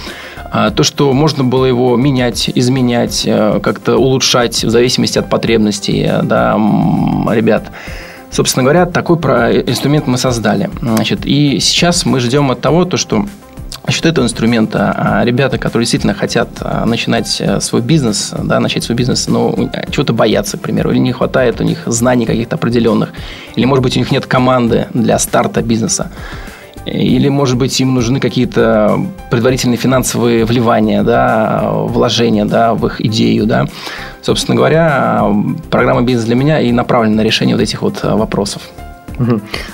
То, 0.75 0.83
что 0.83 1.13
можно 1.13 1.45
было 1.45 1.67
его 1.67 1.95
менять, 1.97 2.51
изменять, 2.55 3.25
э, 3.27 3.61
как-то 3.63 3.99
улучшать 3.99 4.65
в 4.65 4.71
зависимости 4.71 5.19
от 5.19 5.29
потребностей 5.29 6.11
да, 6.23 6.55
ребят– 7.35 7.65
Собственно 8.33 8.65
говоря, 8.65 8.87
такой 8.87 9.17
инструмент 9.67 10.07
мы 10.07 10.17
создали. 10.17 10.71
Значит, 10.81 11.27
и 11.27 11.61
сейчас 11.61 12.07
мы 12.07 12.19
ждем 12.19 12.51
от 12.51 12.61
того, 12.61 12.85
то, 12.85 12.97
что 12.97 13.27
Насчет 13.85 14.07
этого 14.07 14.25
инструмента 14.25 14.95
а, 14.97 15.25
ребята, 15.25 15.59
которые 15.59 15.85
действительно 15.85 16.15
хотят 16.15 16.49
а, 16.61 16.87
начинать 16.87 17.41
э, 17.41 17.61
свой 17.61 17.83
бизнес, 17.83 18.33
да, 18.33 18.61
начать 18.61 18.85
свой 18.85 18.97
бизнес, 18.97 19.27
но 19.27 19.55
чего-то 19.91 20.13
боятся, 20.13 20.57
к 20.57 20.61
примеру, 20.61 20.93
или 20.93 20.99
не 20.99 21.13
хватает 21.13 21.61
у 21.61 21.65
них 21.65 21.83
знаний 21.87 22.25
каких-то 22.25 22.55
определенных, 22.55 23.11
или, 23.57 23.65
может 23.65 23.83
быть, 23.83 23.97
у 23.97 23.99
них 23.99 24.13
нет 24.13 24.27
команды 24.27 24.87
для 24.95 25.19
старта 25.19 25.63
бизнеса, 25.63 26.13
или, 26.85 27.29
может 27.29 27.57
быть, 27.57 27.81
им 27.81 27.95
нужны 27.95 28.21
какие-то 28.21 28.99
предварительные 29.31 29.77
финансовые 29.77 30.45
вливания, 30.45 31.03
да, 31.03 31.71
вложения 31.73 32.45
да, 32.45 32.75
в 32.75 32.87
их 32.87 33.01
идею. 33.01 33.47
Да. 33.47 33.67
Собственно 34.21 34.57
говоря, 34.57 35.25
программа 35.71 36.03
«Бизнес 36.03 36.25
для 36.25 36.35
меня» 36.35 36.61
и 36.61 36.73
направлена 36.73 37.17
на 37.17 37.21
решение 37.23 37.57
вот 37.57 37.63
этих 37.63 37.83
вот 37.83 38.01
э, 38.03 38.15
вопросов. 38.15 38.63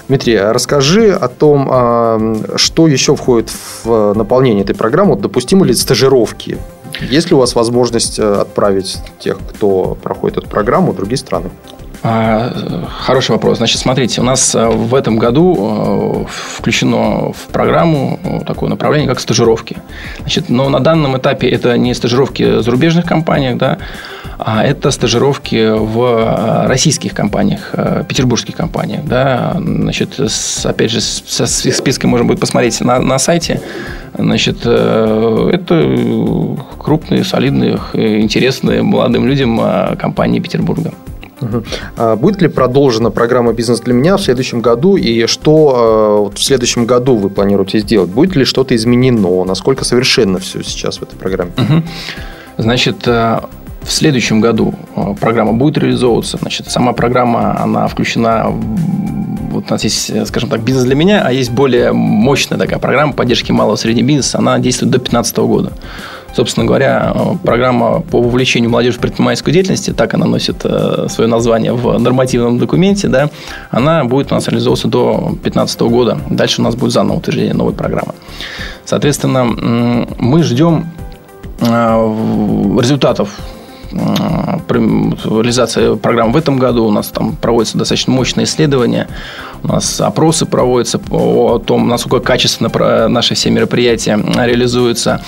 Дмитрий, 0.08 0.36
а 0.36 0.52
расскажи 0.52 1.12
о 1.12 1.28
том, 1.28 1.68
а, 1.70 2.54
что 2.56 2.88
еще 2.88 3.14
входит 3.16 3.50
в 3.84 4.12
наполнение 4.14 4.64
этой 4.64 4.74
программы. 4.74 5.16
Допустимы 5.16 5.66
ли 5.66 5.74
стажировки? 5.74 6.58
Есть 7.00 7.30
ли 7.30 7.36
у 7.36 7.38
вас 7.38 7.54
возможность 7.54 8.18
э, 8.18 8.40
отправить 8.40 8.98
тех, 9.18 9.38
кто 9.38 9.96
проходит 10.02 10.38
эту 10.38 10.48
программу, 10.48 10.92
в 10.92 10.96
другие 10.96 11.18
страны? 11.18 11.50
А, 12.02 12.52
хороший 13.00 13.32
вопрос. 13.32 13.58
Значит, 13.58 13.80
смотрите, 13.80 14.20
у 14.20 14.24
нас 14.24 14.54
э, 14.54 14.68
в 14.68 14.94
этом 14.94 15.18
году 15.18 16.26
э, 16.26 16.30
включено 16.30 17.32
в 17.32 17.52
программу 17.52 18.20
э, 18.22 18.40
такое 18.46 18.70
направление, 18.70 19.08
как 19.08 19.18
стажировки. 19.18 19.76
Значит, 20.20 20.48
но 20.48 20.68
на 20.68 20.78
данном 20.78 21.16
этапе 21.18 21.48
это 21.48 21.76
не 21.76 21.94
стажировки 21.94 22.42
в 22.42 22.62
зарубежных 22.62 23.04
компаниях, 23.04 23.56
да, 23.58 23.78
а 24.38 24.64
это 24.64 24.92
стажировки 24.92 25.70
в 25.70 26.66
российских 26.68 27.12
компаниях, 27.12 27.74
петербургских 28.08 28.54
компаниях. 28.54 29.04
Да. 29.04 29.56
Значит, 29.56 30.20
опять 30.62 30.92
же, 30.92 31.00
со 31.00 31.46
списком 31.46 32.10
можно 32.10 32.24
будет 32.24 32.38
посмотреть 32.38 32.80
на, 32.80 33.00
на 33.00 33.18
сайте. 33.18 33.60
Значит, 34.16 34.64
это 34.64 36.56
крупные, 36.78 37.24
солидные, 37.24 37.80
интересные 37.94 38.82
молодым 38.82 39.26
людям 39.26 39.60
компании 39.98 40.38
Петербурга. 40.38 40.92
Угу. 41.40 42.16
Будет 42.16 42.42
ли 42.42 42.48
продолжена 42.48 43.10
программа 43.10 43.52
«Бизнес 43.52 43.80
для 43.80 43.94
меня» 43.94 44.16
в 44.16 44.22
следующем 44.22 44.60
году? 44.60 44.96
И 44.96 45.26
что 45.26 46.30
в 46.34 46.42
следующем 46.42 46.86
году 46.86 47.16
вы 47.16 47.30
планируете 47.30 47.78
сделать? 47.78 48.10
Будет 48.10 48.36
ли 48.36 48.44
что-то 48.44 48.74
изменено? 48.74 49.44
Насколько 49.44 49.84
совершенно 49.84 50.38
все 50.38 50.62
сейчас 50.62 50.98
в 50.98 51.02
этой 51.02 51.16
программе? 51.16 51.52
Угу. 51.56 51.82
Значит, 52.58 53.06
э, 53.06 53.40
в 53.82 53.92
следующем 53.92 54.40
году 54.40 54.74
э, 54.96 55.14
программа 55.20 55.52
будет 55.52 55.78
реализовываться. 55.78 56.36
Значит, 56.38 56.70
сама 56.70 56.92
программа, 56.92 57.60
она 57.60 57.86
включена 57.86 58.52
вот 59.50 59.64
у 59.68 59.72
нас 59.72 59.84
есть, 59.84 60.10
э, 60.10 60.26
скажем 60.26 60.50
так, 60.50 60.60
бизнес 60.60 60.84
для 60.84 60.94
меня, 60.94 61.22
а 61.24 61.32
есть 61.32 61.50
более 61.50 61.92
мощная 61.92 62.58
такая 62.58 62.78
программа 62.78 63.12
поддержки 63.12 63.52
малого 63.52 63.76
и 63.76 63.78
среднего 63.78 64.06
бизнеса. 64.06 64.38
Она 64.38 64.58
действует 64.58 64.90
до 64.90 64.98
2015 64.98 65.36
года. 65.38 65.72
Собственно 66.34 66.66
говоря, 66.66 67.14
программа 67.42 68.00
по 68.00 68.20
вовлечению 68.20 68.70
молодежи 68.70 68.98
в 68.98 69.00
предпринимательскую 69.00 69.52
деятельность, 69.52 69.94
так 69.96 70.14
она 70.14 70.26
носит 70.26 70.60
э, 70.64 71.06
свое 71.08 71.28
название 71.28 71.72
в 71.72 71.98
нормативном 71.98 72.58
документе, 72.58 73.08
да, 73.08 73.30
она 73.70 74.04
будет 74.04 74.30
у 74.30 74.34
нас 74.34 74.46
реализовываться 74.46 74.88
до 74.88 75.16
2015 75.42 75.80
года. 75.80 76.18
Дальше 76.30 76.60
у 76.60 76.64
нас 76.64 76.74
будет 76.74 76.92
заново 76.92 77.18
утверждение 77.18 77.54
новой 77.54 77.72
программы. 77.72 78.14
Соответственно, 78.84 79.44
мы 79.44 80.42
ждем 80.42 80.86
э, 81.60 81.66
результатов 82.80 83.30
э, 83.92 83.96
реализации 84.68 85.96
программы 85.96 86.32
в 86.32 86.36
этом 86.36 86.58
году. 86.58 86.84
У 86.84 86.90
нас 86.90 87.08
там 87.08 87.36
проводятся 87.36 87.78
достаточно 87.78 88.12
мощные 88.12 88.44
исследования. 88.44 89.08
У 89.62 89.68
нас 89.68 90.00
опросы 90.00 90.46
проводятся 90.46 91.00
о 91.10 91.58
том, 91.58 91.88
насколько 91.88 92.24
качественно 92.24 93.08
наши 93.08 93.34
все 93.34 93.50
мероприятия 93.50 94.18
реализуются 94.44 95.22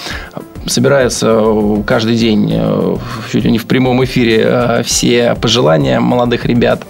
собираются 0.66 1.82
каждый 1.86 2.16
день, 2.16 2.50
э, 2.52 2.96
чуть 3.30 3.44
ли 3.44 3.50
не 3.50 3.58
в 3.58 3.66
прямом 3.66 4.04
эфире, 4.04 4.42
э, 4.44 4.82
все 4.84 5.34
пожелания 5.40 6.00
молодых 6.00 6.44
ребят. 6.44 6.82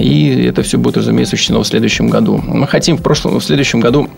И 0.00 0.46
это 0.48 0.62
все 0.62 0.78
будет, 0.78 0.96
разумеется, 0.96 1.34
учтено 1.34 1.58
в 1.58 1.66
следующем 1.66 2.08
году. 2.08 2.40
Мы 2.42 2.66
хотим 2.66 2.96
в 2.96 3.02
прошлом, 3.02 3.38
в 3.38 3.44
следующем 3.44 3.80
году 3.80 4.08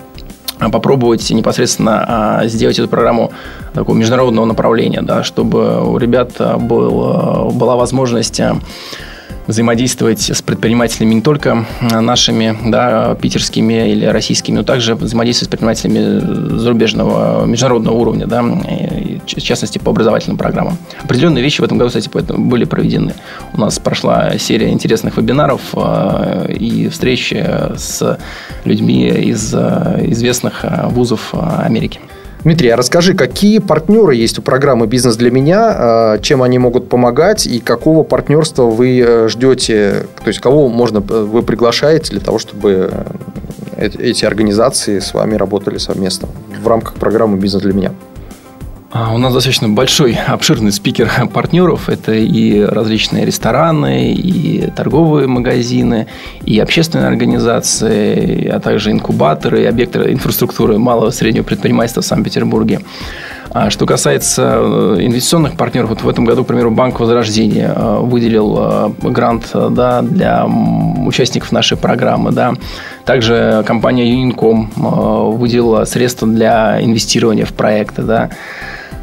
попробовать 0.71 1.29
непосредственно 1.31 2.43
сделать 2.45 2.79
эту 2.79 2.89
программу 2.89 3.33
такого 3.75 3.97
международного 3.97 4.45
направления, 4.45 5.03
да, 5.03 5.25
чтобы 5.25 5.83
у 5.85 5.99
ребят 5.99 6.35
был, 6.61 7.51
была 7.53 7.75
возможность 7.75 8.41
взаимодействовать 9.49 10.21
с 10.21 10.41
предпринимателями 10.43 11.15
не 11.15 11.23
только 11.23 11.67
нашими, 11.81 12.57
да, 12.71 13.17
питерскими 13.17 13.91
или 13.91 14.05
российскими, 14.05 14.57
но 14.57 14.63
также 14.63 14.95
взаимодействовать 14.95 15.49
с 15.49 15.51
предпринимателями 15.51 16.59
зарубежного, 16.59 17.47
международного 17.47 17.95
уровня, 17.97 18.27
да, 18.27 18.43
в 18.43 19.41
частности, 19.41 19.79
по 19.79 19.91
образовательным 19.91 20.37
программам. 20.37 20.79
Определенные 21.03 21.43
вещи 21.43 21.61
в 21.61 21.65
этом 21.65 21.79
году, 21.79 21.89
кстати, 21.89 22.11
были 22.37 22.65
проведены. 22.65 23.15
У 23.55 23.61
нас 23.61 23.79
прошла 23.79 24.39
серия 24.39 24.71
интересных 24.71 25.17
вебинаров 25.17 25.63
э, 25.75 26.53
и 26.53 26.89
встречи 26.89 27.45
с 27.77 28.19
людьми 28.65 29.09
из 29.09 29.55
э, 29.55 30.05
известных 30.09 30.65
э, 30.65 30.89
вузов 30.89 31.35
Америки. 31.35 32.01
Дмитрий, 32.45 32.69
а 32.69 32.77
расскажи, 32.77 33.15
какие 33.15 33.59
партнеры 33.59 34.15
есть 34.15 34.39
у 34.39 34.43
программы 34.43 34.87
«Бизнес 34.87 35.17
для 35.17 35.31
меня», 35.31 35.75
а, 35.77 36.19
чем 36.19 36.43
они 36.43 36.59
могут 36.59 36.89
помогать? 36.89 37.47
И 37.47 37.59
какого 37.59 38.05
партнерства 38.05 38.65
вы 38.65 39.01
э, 39.01 39.29
ждете, 39.29 40.07
то 40.23 40.29
есть 40.29 40.41
кого 40.41 40.69
можно 40.69 40.99
э, 40.99 41.23
вы 41.23 41.43
приглашаете 41.43 42.13
для 42.13 42.21
того, 42.21 42.39
чтобы 42.39 42.91
э, 43.77 43.91
эти 43.99 44.25
организации 44.25 45.01
с 45.01 45.15
вами 45.15 45.35
работали 45.35 45.79
совместно 45.79 46.29
в 46.63 46.67
рамках 46.69 46.95
программы 46.95 47.39
«Бизнес 47.39 47.63
для 47.63 47.73
меня»? 47.73 47.93
А, 48.91 49.13
у 49.13 49.19
нас 49.19 49.35
достаточно 49.35 49.69
большой, 49.69 50.15
обширный 50.15 50.73
спикер 50.73 51.11
партнеров. 51.33 51.91
Это 51.91 52.13
и 52.13 52.61
различные 52.63 53.27
рестораны, 53.27 54.13
и 54.15 54.71
торговые 54.71 55.27
магазины, 55.27 56.07
и 56.45 56.59
общественные 56.59 57.09
организации, 57.09 58.49
а 58.49 58.61
также 58.61 58.91
инкубаторы, 58.91 59.63
и 59.63 59.67
объекты 59.67 60.11
инфраструктуры 60.11 60.79
малого 60.79 61.11
и 61.11 61.13
среднего 61.13 61.45
предпринимательства 61.45 62.01
в 62.01 62.07
Санкт-Петербурге. 62.07 62.81
А 63.51 63.71
что 63.71 63.87
касается 63.87 64.59
э, 64.59 64.97
инвестиционных 65.01 65.57
партнеров, 65.57 65.91
вот 65.91 66.03
в 66.03 66.09
этом 66.09 66.25
году, 66.25 66.45
к 66.45 66.47
примеру, 66.47 66.71
Банк 66.71 67.01
Возрождения 67.01 67.73
э, 67.75 67.99
выделил 68.01 68.57
э, 68.59 68.91
грант 69.03 69.51
да, 69.53 70.03
для 70.03 70.47
участников 70.47 71.51
нашей 71.53 71.79
программы. 71.79 72.33
Да. 72.33 72.55
Также 73.05 73.65
компания 73.67 74.05
Unicom 74.05 75.37
выделила 75.37 75.85
средства 75.85 76.29
для 76.29 76.83
инвестирования 76.83 77.47
в 77.47 77.55
проекты. 77.55 78.03
Да. 78.03 78.31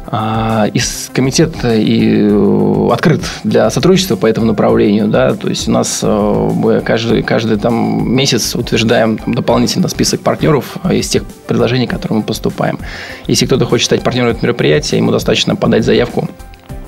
А, 0.08 0.66
и 0.72 0.80
комитет 1.12 1.64
и 1.64 2.28
э, 2.30 2.88
открыт 2.92 3.22
для 3.42 3.68
сотрудничества 3.70 4.16
по 4.16 4.26
этому 4.26 4.46
направлению, 4.46 5.08
да, 5.08 5.34
то 5.34 5.48
есть 5.48 5.68
у 5.68 5.72
нас 5.72 6.00
э, 6.02 6.50
мы 6.54 6.80
каждый, 6.80 7.22
каждый 7.22 7.58
там 7.58 8.14
месяц 8.14 8.54
утверждаем 8.54 9.18
там, 9.18 9.34
дополнительно 9.34 9.88
список 9.88 10.20
партнеров 10.20 10.76
из 10.88 11.08
тех 11.08 11.24
предложений, 11.48 11.88
которые 11.88 12.18
мы 12.18 12.22
поступаем. 12.22 12.78
Если 13.26 13.46
кто-то 13.46 13.66
хочет 13.66 13.86
стать 13.86 14.02
партнером 14.02 14.30
этого 14.30 14.44
мероприятия, 14.44 14.96
ему 14.96 15.10
достаточно 15.10 15.56
подать 15.56 15.84
заявку 15.84 16.28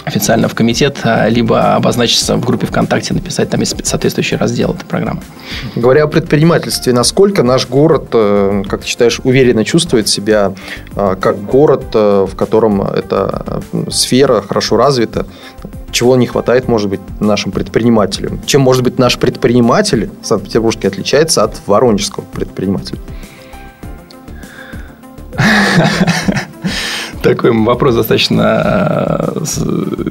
официально 0.08 0.48
в 0.48 0.54
комитет, 0.54 0.98
а, 1.04 1.28
либо 1.28 1.74
обозначиться 1.74 2.36
в 2.36 2.44
группе 2.44 2.66
ВКонтакте, 2.66 3.14
написать 3.14 3.50
там 3.50 3.60
есть 3.60 3.86
соответствующий 3.86 4.36
раздел 4.36 4.72
этой 4.72 4.84
программы. 4.84 5.20
Говоря 5.76 6.04
о 6.04 6.08
предпринимательстве, 6.08 6.92
насколько 6.92 7.42
наш 7.42 7.68
город, 7.68 8.08
э, 8.12 8.64
как 8.68 8.80
ты 8.80 8.86
считаешь, 8.86 9.20
уверенно 9.22 9.64
чувствует 9.64 10.08
себя 10.08 10.52
э, 10.96 11.16
как 11.20 11.42
город, 11.44 11.86
э, 11.94 12.26
в 12.28 12.34
котором 12.34 12.82
эта 12.82 13.62
сфера 13.90 14.42
хорошо 14.42 14.76
развита? 14.76 15.26
Чего 15.90 16.16
не 16.16 16.26
хватает, 16.26 16.68
может 16.68 16.88
быть, 16.88 17.00
нашим 17.20 17.52
предпринимателям? 17.52 18.40
Чем, 18.46 18.60
может 18.62 18.82
быть, 18.82 18.98
наш 18.98 19.18
предприниматель 19.18 20.10
Санкт-Петербургский 20.22 20.88
отличается 20.88 21.44
от 21.44 21.60
воронежского 21.66 22.24
предпринимателя? 22.24 22.98
Такой 27.22 27.50
вопрос 27.52 27.94
достаточно 27.96 29.34
э, 29.34 29.40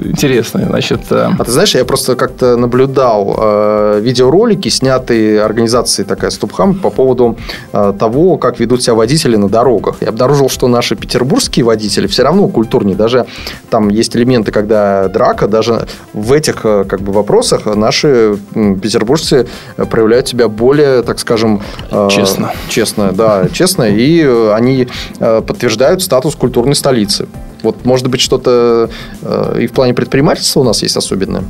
интересный. 0.04 0.64
Значит, 0.64 1.00
э, 1.10 1.30
а 1.38 1.44
ты 1.44 1.50
знаешь, 1.50 1.74
я 1.74 1.84
просто 1.84 2.16
как-то 2.16 2.56
наблюдал 2.56 3.34
э, 3.38 4.00
видеоролики, 4.02 4.68
снятые 4.68 5.42
организацией 5.42 6.06
такая 6.06 6.30
Ступхам 6.30 6.74
по 6.74 6.90
поводу 6.90 7.36
того, 7.72 8.36
как 8.36 8.60
ведут 8.60 8.82
себя 8.82 8.94
водители 8.94 9.36
на 9.36 9.48
дорогах. 9.48 9.96
Я 10.00 10.08
обнаружил, 10.08 10.48
что 10.48 10.68
наши 10.68 10.96
петербургские 10.96 11.64
водители 11.64 12.06
все 12.06 12.22
равно 12.22 12.48
культурнее. 12.48 12.96
Даже 12.96 13.26
там 13.70 13.88
есть 13.88 14.16
элементы, 14.16 14.52
когда 14.52 15.08
драка, 15.08 15.48
даже 15.48 15.86
в 16.12 16.32
этих 16.32 16.62
как 16.62 17.00
бы 17.00 17.12
вопросах 17.12 17.66
наши 17.66 18.36
петербуржцы 18.54 19.48
проявляют 19.90 20.28
себя 20.28 20.48
более, 20.48 21.02
так 21.02 21.18
скажем... 21.18 21.62
Честно. 22.10 22.52
Честно, 22.68 23.12
да, 23.12 23.48
честно. 23.52 23.84
И 23.84 24.22
они 24.52 24.88
подтверждают 25.18 26.02
статус 26.02 26.34
культурной 26.34 26.74
столицы 26.74 26.98
столицы. 27.08 27.28
Вот, 27.62 27.84
может 27.84 28.08
быть, 28.08 28.20
что-то 28.20 28.90
э, 29.22 29.62
и 29.62 29.66
в 29.66 29.72
плане 29.72 29.94
предпринимательства 29.94 30.60
у 30.60 30.64
нас 30.64 30.82
есть 30.82 30.96
особенное? 30.96 31.44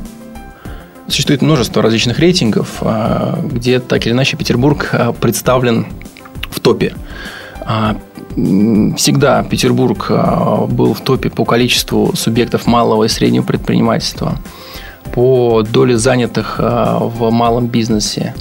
Существует 1.07 1.41
множество 1.41 1.81
различных 1.81 2.19
рейтингов, 2.19 2.77
э, 2.81 3.35
где 3.51 3.79
так 3.79 4.05
или 4.05 4.13
иначе 4.13 4.37
Петербург 4.37 4.89
э, 4.91 5.13
представлен 5.19 5.87
в 6.49 6.59
топе. 6.59 6.93
А, 7.61 7.95
всегда 8.97 9.43
Петербург 9.43 10.09
был 10.69 10.93
в 10.93 11.01
топе 11.01 11.29
по 11.29 11.45
количеству 11.45 12.15
субъектов 12.15 12.65
малого 12.65 13.03
и 13.03 13.07
среднего 13.07 13.43
предпринимательства, 13.43 14.37
по 15.13 15.61
доле 15.61 15.97
занятых 15.97 16.55
в 16.57 17.29
малом 17.31 17.67
бизнесе 17.67 18.33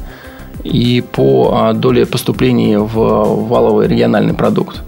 и 0.64 1.02
по 1.12 1.72
доле 1.74 2.06
поступлений 2.06 2.76
в 2.76 2.94
валовый 3.48 3.88
региональный 3.88 4.34
продукт. 4.34 4.82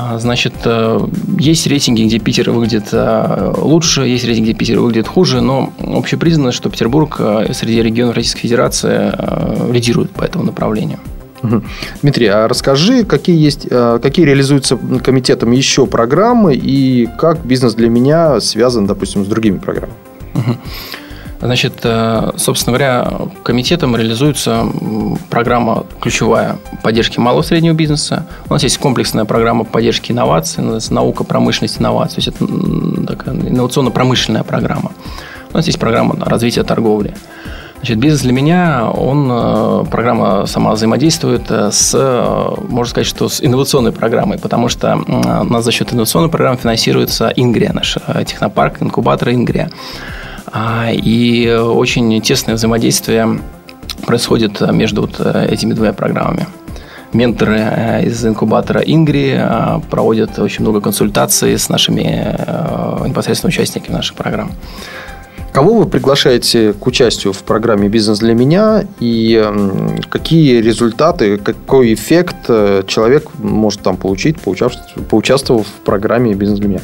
А, 0.00 0.16
значит, 0.18 0.54
э, 0.64 1.00
есть 1.40 1.66
рейтинги, 1.66 2.04
где 2.04 2.20
Питер 2.20 2.52
выглядит 2.52 2.90
э, 2.92 3.52
лучше, 3.56 4.02
есть 4.02 4.24
рейтинги, 4.24 4.50
где 4.50 4.58
Питер 4.58 4.78
выглядит 4.78 5.08
хуже, 5.08 5.40
но 5.40 5.72
общепризнано, 5.80 6.52
что 6.52 6.70
Петербург 6.70 7.16
э, 7.18 7.52
среди 7.52 7.82
регионов 7.82 8.14
Российской 8.14 8.42
Федерации 8.42 9.12
лидирует 9.72 10.12
по 10.12 10.22
этому 10.22 10.44
направлению. 10.44 11.00
Дмитрий, 12.02 12.26
а 12.26 12.46
расскажи, 12.48 13.04
какие 13.04 13.38
есть, 13.38 13.68
какие 13.68 14.26
реализуются 14.26 14.76
комитетом 14.76 15.52
еще 15.52 15.86
программы 15.86 16.54
и 16.56 17.08
как 17.18 17.44
бизнес 17.44 17.74
для 17.74 17.88
меня 17.88 18.40
связан, 18.40 18.86
допустим, 18.86 19.24
с 19.24 19.28
другими 19.28 19.58
программами? 19.58 19.98
Значит, 21.40 21.80
э, 21.84 22.32
собственно 22.36 22.76
говоря, 22.76 23.12
комитетом 23.44 23.94
реализуется 23.94 24.66
программа 25.30 25.86
ключевая 26.00 26.58
поддержки 26.82 27.20
малого 27.20 27.42
и 27.42 27.44
среднего 27.44 27.74
бизнеса. 27.74 28.26
У 28.48 28.52
нас 28.52 28.64
есть 28.64 28.78
комплексная 28.78 29.24
программа 29.24 29.64
поддержки 29.64 30.10
инноваций, 30.10 30.62
называется 30.62 30.94
наука, 30.94 31.22
промышленность, 31.22 31.80
инновации. 31.80 32.16
То 32.16 32.20
есть 32.20 32.28
это 32.28 33.06
такая 33.06 33.34
инновационно-промышленная 33.34 34.42
программа. 34.42 34.90
У 35.52 35.56
нас 35.56 35.66
есть 35.66 35.78
программа 35.78 36.16
развития 36.24 36.64
торговли. 36.64 37.14
Значит, 37.76 37.98
бизнес 37.98 38.22
для 38.22 38.32
меня, 38.32 38.90
он, 38.90 39.28
э, 39.30 39.84
программа 39.88 40.46
сама 40.46 40.72
взаимодействует 40.72 41.48
э, 41.50 41.70
с, 41.70 41.96
можно 42.68 42.90
сказать, 42.90 43.06
что 43.06 43.28
с 43.28 43.40
инновационной 43.40 43.92
программой, 43.92 44.38
потому 44.38 44.68
что 44.68 44.96
у 45.06 45.44
нас 45.44 45.64
за 45.64 45.70
счет 45.70 45.92
инновационной 45.92 46.30
программы 46.30 46.58
финансируется 46.58 47.32
Ингрия, 47.36 47.70
наш 47.72 47.96
технопарк, 48.26 48.82
инкубатор 48.82 49.30
Ингрия. 49.30 49.70
А, 50.52 50.90
и 50.92 51.48
очень 51.50 52.20
тесное 52.22 52.54
взаимодействие 52.54 53.40
происходит 54.06 54.60
между 54.72 55.02
вот 55.02 55.16
э, 55.18 55.48
этими 55.50 55.74
двумя 55.74 55.92
программами. 55.92 56.46
Менторы 57.12 57.58
э, 57.58 58.06
из 58.06 58.24
инкубатора 58.24 58.80
Ингри 58.80 59.34
э, 59.36 59.80
проводят 59.90 60.38
очень 60.38 60.62
много 60.62 60.80
консультаций 60.80 61.58
с 61.58 61.68
нашими 61.68 62.36
непосредственно 63.06 63.48
участниками 63.48 63.96
наших 63.96 64.16
программ. 64.16 64.52
Кого 65.52 65.74
вы 65.74 65.86
приглашаете 65.86 66.72
к 66.74 66.86
участию 66.86 67.32
в 67.32 67.42
программе 67.42 67.88
«Бизнес 67.88 68.18
для 68.18 68.34
меня» 68.34 68.84
и 69.00 69.42
какие 70.10 70.60
результаты, 70.60 71.38
какой 71.38 71.94
эффект 71.94 72.46
человек 72.86 73.28
может 73.38 73.80
там 73.80 73.96
получить, 73.96 74.36
поучаствовав 74.40 75.66
в 75.66 75.84
программе 75.84 76.34
«Бизнес 76.34 76.60
для 76.60 76.68
меня»? 76.68 76.80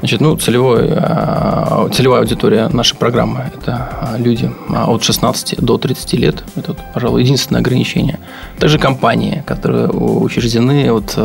Значит, 0.00 0.20
ну, 0.20 0.36
целевой, 0.36 0.88
э, 0.90 1.88
целевая 1.92 2.20
аудитория 2.20 2.68
нашей 2.68 2.96
программы– 2.96 3.50
это 3.56 3.88
э, 4.14 4.18
люди 4.18 4.50
э, 4.68 4.74
от 4.74 5.02
16 5.02 5.60
до 5.60 5.78
30 5.78 6.12
лет. 6.14 6.44
Это, 6.54 6.74
пожалуй, 6.92 7.22
единственное 7.22 7.60
ограничение. 7.60 8.18
Также 8.58 8.78
компании, 8.78 9.42
которые 9.46 9.88
учреждены 9.88 10.90
от 10.92 11.16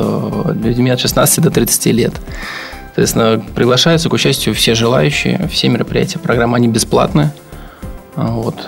людьми 0.63 0.89
от 0.89 0.99
16 0.99 1.43
до 1.43 1.51
30 1.51 1.85
лет. 1.87 2.13
Соответственно, 2.87 3.43
приглашаются 3.55 4.09
к 4.09 4.13
участию 4.13 4.55
все 4.55 4.75
желающие, 4.75 5.47
все 5.49 5.69
мероприятия 5.69 6.19
программы, 6.19 6.57
они 6.57 6.67
бесплатны. 6.67 7.31
Вот. 8.15 8.67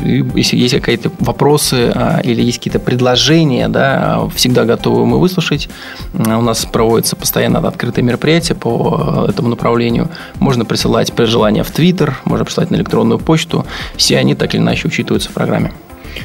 И 0.00 0.24
если 0.34 0.56
есть 0.56 0.74
какие-то 0.74 1.10
вопросы 1.20 1.94
или 2.24 2.42
есть 2.42 2.58
какие-то 2.58 2.80
предложения, 2.80 3.68
да, 3.68 4.28
всегда 4.34 4.64
готовы 4.64 5.06
мы 5.06 5.20
выслушать. 5.20 5.68
У 6.14 6.42
нас 6.42 6.64
проводится 6.64 7.14
постоянно 7.14 7.60
открытые 7.60 8.04
мероприятия 8.04 8.54
по 8.54 9.26
этому 9.28 9.48
направлению. 9.48 10.08
Можно 10.40 10.64
присылать 10.64 11.12
при 11.12 11.26
желании 11.26 11.62
в 11.62 11.70
Твиттер, 11.70 12.18
можно 12.24 12.44
присылать 12.44 12.70
на 12.70 12.76
электронную 12.76 13.18
почту. 13.18 13.66
Все 13.96 14.18
они 14.18 14.34
так 14.34 14.54
или 14.54 14.60
иначе 14.60 14.88
учитываются 14.88 15.30
в 15.30 15.32
программе. 15.32 15.72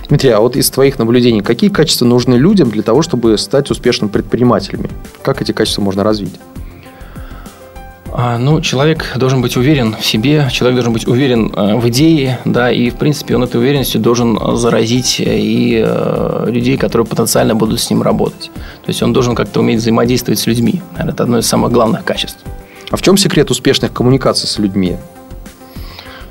Дмитрий, 0.10 0.32
а 0.32 0.40
вот 0.40 0.56
из 0.56 0.72
твоих 0.72 0.98
наблюдений, 0.98 1.42
какие 1.42 1.70
качества 1.70 2.06
нужны 2.06 2.34
людям 2.34 2.72
для 2.72 2.82
того, 2.82 3.04
чтобы 3.04 3.38
стать 3.38 3.70
успешными 3.70 4.10
предпринимателями? 4.10 4.90
Как 5.22 5.42
эти 5.44 5.52
качества 5.52 5.84
можно 5.84 6.04
развить? 6.04 6.34
А, 8.16 8.38
ну, 8.38 8.62
человек 8.62 9.14
должен 9.16 9.42
быть 9.42 9.58
уверен 9.58 9.96
в 10.00 10.06
себе, 10.06 10.48
человек 10.52 10.76
должен 10.76 10.94
быть 10.94 11.08
уверен 11.08 11.52
э, 11.56 11.76
в 11.76 11.90
идее, 11.90 12.40
да, 12.46 12.72
и, 12.72 12.92
в 12.92 12.96
принципе, 12.96 13.36
он 13.36 13.44
этой 13.44 13.60
уверенностью 13.60 14.00
должен 14.00 14.38
заразить 14.56 15.20
и 15.20 15.84
э, 15.84 16.46
людей, 16.48 16.78
которые 16.78 17.08
потенциально 17.08 17.56
будут 17.56 17.80
с 17.80 17.90
ним 17.90 18.04
работать. 18.04 18.52
То 18.54 18.90
есть 18.90 19.02
он 19.02 19.14
должен 19.14 19.34
как-то 19.34 19.62
уметь 19.62 19.80
взаимодействовать 19.80 20.40
с 20.40 20.46
людьми. 20.46 20.84
Это 20.96 21.24
одно 21.24 21.40
из 21.40 21.48
самых 21.48 21.72
главных 21.72 22.04
качеств. 22.04 22.38
А 22.92 22.98
в 22.98 23.02
чем 23.02 23.18
секрет 23.18 23.50
успешных 23.50 23.92
коммуникаций 23.92 24.48
с 24.48 24.60
людьми? 24.60 24.98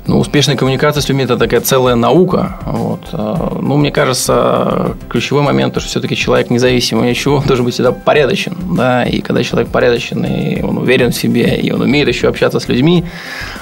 Ну, 0.05 0.19
успешная 0.19 0.57
коммуникация 0.57 1.01
с 1.01 1.07
людьми– 1.07 1.23
это 1.25 1.37
такая 1.37 1.61
целая 1.61 1.95
наука. 1.95 2.57
Вот. 2.65 3.07
А, 3.13 3.57
ну, 3.61 3.77
мне 3.77 3.89
кажется, 3.89 4.97
ключевой 5.09 5.43
момент, 5.43 5.77
что 5.77 5.87
все-таки 5.87 6.15
человек 6.15 6.49
независимый 6.49 7.05
от 7.05 7.09
ничего, 7.11 7.41
должен 7.45 7.63
быть 7.63 7.73
всегда 7.73 7.93
порядочен. 7.93 8.57
Да? 8.75 9.05
И 9.05 9.21
когда 9.21 9.43
человек 9.43 9.71
порядочен, 9.71 10.25
и 10.25 10.61
он 10.61 10.77
уверен 10.77 11.11
в 11.11 11.15
себе, 11.15 11.55
и 11.55 11.71
он 11.71 11.81
умеет 11.81 12.09
еще 12.09 12.27
общаться 12.27 12.59
с 12.59 12.67
людьми, 12.67 13.05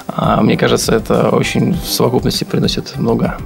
а, 0.07 0.41
мне 0.41 0.57
кажется, 0.57 0.95
это 0.95 1.29
очень 1.29 1.73
в 1.73 1.87
совокупности 1.87 2.43
приносит 2.43 2.97
много 2.97 3.37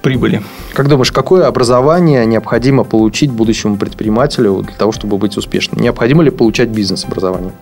прибыли. 0.00 0.42
Как 0.72 0.88
думаешь, 0.88 1.12
какое 1.12 1.46
образование 1.46 2.24
необходимо 2.24 2.84
получить 2.84 3.30
будущему 3.30 3.76
предпринимателю 3.76 4.62
для 4.62 4.74
того, 4.74 4.92
чтобы 4.92 5.18
быть 5.18 5.36
успешным? 5.36 5.82
Необходимо 5.82 6.22
ли 6.22 6.30
получать 6.30 6.70
бизнес-образование? 6.70 7.52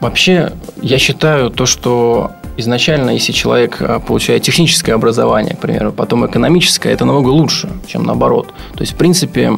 Вообще, 0.00 0.52
я 0.80 0.98
считаю 0.98 1.50
то, 1.50 1.66
что 1.66 2.30
изначально, 2.56 3.10
если 3.10 3.32
человек 3.32 3.76
э, 3.80 4.00
получает 4.06 4.42
техническое 4.42 4.94
образование, 4.94 5.54
к 5.54 5.58
примеру, 5.58 5.92
потом 5.92 6.26
экономическое, 6.26 6.92
это 6.92 7.04
намного 7.04 7.28
лучше, 7.28 7.68
чем 7.86 8.04
наоборот. 8.04 8.48
То 8.74 8.82
есть, 8.82 8.92
в 8.92 8.96
принципе, 8.96 9.52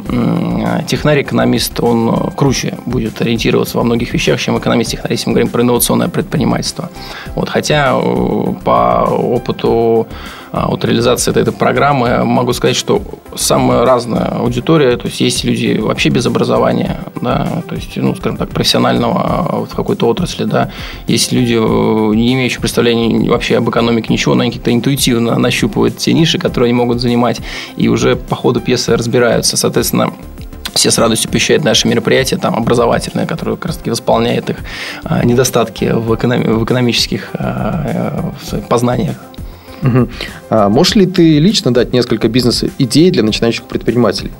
технарь-экономист, 0.86 1.80
он 1.80 2.08
э, 2.08 2.30
круче 2.36 2.74
будет 2.86 3.20
ориентироваться 3.20 3.78
во 3.78 3.84
многих 3.84 4.12
вещах, 4.14 4.40
чем 4.40 4.58
экономист-технарь, 4.58 5.12
если 5.12 5.28
мы 5.28 5.34
говорим 5.34 5.52
про 5.52 5.62
инновационное 5.62 6.08
предпринимательство. 6.08 6.90
Вот, 7.34 7.48
хотя 7.48 7.92
э, 7.94 8.54
по 8.64 9.04
опыту 9.08 10.06
от 10.52 10.84
реализации 10.84 11.30
этой, 11.30 11.42
этой 11.44 11.54
программы 11.54 12.24
могу 12.24 12.52
сказать, 12.52 12.76
что 12.76 13.00
самая 13.34 13.86
разная 13.86 14.26
аудитория, 14.38 14.98
то 14.98 15.06
есть 15.06 15.20
есть 15.20 15.44
люди 15.44 15.78
вообще 15.80 16.10
без 16.10 16.26
образования, 16.26 16.98
да, 17.22 17.62
то 17.66 17.74
есть, 17.74 17.96
ну, 17.96 18.14
скажем 18.14 18.36
так, 18.36 18.50
профессионального 18.50 19.64
в 19.64 19.74
какой-то 19.74 20.06
отрасли, 20.08 20.31
да, 20.38 20.70
есть 21.06 21.32
люди, 21.32 21.54
э, 21.54 22.14
не 22.14 22.34
имеющие 22.34 22.60
представления 22.60 23.28
вообще 23.30 23.58
об 23.58 23.68
экономике 23.68 24.12
ничего, 24.12 24.34
но 24.34 24.42
они 24.42 24.52
как-то 24.52 24.72
интуитивно 24.72 25.38
нащупывают 25.38 25.96
те 25.98 26.12
ниши, 26.12 26.38
которые 26.38 26.70
они 26.70 26.74
могут 26.74 27.00
занимать, 27.00 27.40
и 27.76 27.88
уже 27.88 28.16
по 28.16 28.36
ходу 28.36 28.60
пьесы 28.60 28.96
разбираются. 28.96 29.56
Соответственно, 29.56 30.12
все 30.74 30.90
с 30.90 30.98
радостью 30.98 31.30
посещают 31.30 31.64
наши 31.64 31.86
мероприятия, 31.86 32.36
там, 32.36 32.56
образовательные, 32.56 33.26
которые 33.26 33.56
как 33.56 33.66
раз-таки 33.66 33.90
восполняют 33.90 34.50
их 34.50 34.56
а, 35.04 35.24
недостатки 35.24 35.92
в, 35.92 36.12
экономи- 36.12 36.50
в 36.50 36.64
экономических 36.64 37.30
а, 37.34 38.32
в 38.42 38.60
познаниях. 38.62 39.16
Угу. 39.82 40.08
А 40.50 40.68
можешь 40.68 40.94
ли 40.94 41.06
ты 41.06 41.38
лично 41.38 41.74
дать 41.74 41.92
несколько 41.92 42.28
бизнес-идей 42.28 43.10
для 43.10 43.22
начинающих 43.22 43.64
предпринимателей? 43.64 44.30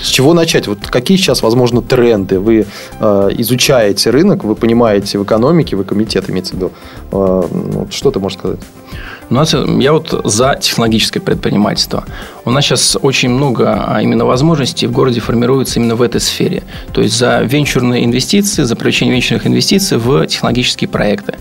С 0.00 0.08
чего 0.08 0.34
начать? 0.34 0.66
Вот 0.66 0.78
какие 0.86 1.16
сейчас, 1.16 1.42
возможно, 1.42 1.82
тренды? 1.82 2.38
Вы 2.38 2.66
э, 3.00 3.30
изучаете 3.38 4.10
рынок, 4.10 4.44
вы 4.44 4.54
понимаете 4.54 5.18
в 5.18 5.24
экономике, 5.24 5.76
вы 5.76 5.84
комитет 5.84 6.28
имеется 6.30 6.54
в 6.54 6.56
виду. 6.56 6.72
Э, 7.12 7.42
ну, 7.50 7.88
что 7.90 8.10
ты 8.10 8.20
можешь 8.20 8.38
сказать? 8.38 8.60
У 9.28 9.34
нас, 9.34 9.54
я 9.54 9.92
вот 9.92 10.20
за 10.24 10.56
технологическое 10.60 11.20
предпринимательство. 11.20 12.04
У 12.44 12.50
нас 12.50 12.64
сейчас 12.64 12.96
очень 13.00 13.30
много 13.30 13.84
а, 13.86 14.00
именно 14.00 14.24
возможностей 14.24 14.86
в 14.86 14.92
городе 14.92 15.20
формируется 15.20 15.80
именно 15.80 15.96
в 15.96 16.02
этой 16.02 16.20
сфере. 16.20 16.62
То 16.92 17.00
есть 17.00 17.16
за 17.16 17.40
венчурные 17.40 18.04
инвестиции, 18.04 18.62
за 18.62 18.76
привлечение 18.76 19.12
венчурных 19.12 19.46
инвестиций 19.46 19.98
в 19.98 20.26
технологические 20.26 20.88
проекты. 20.88 21.34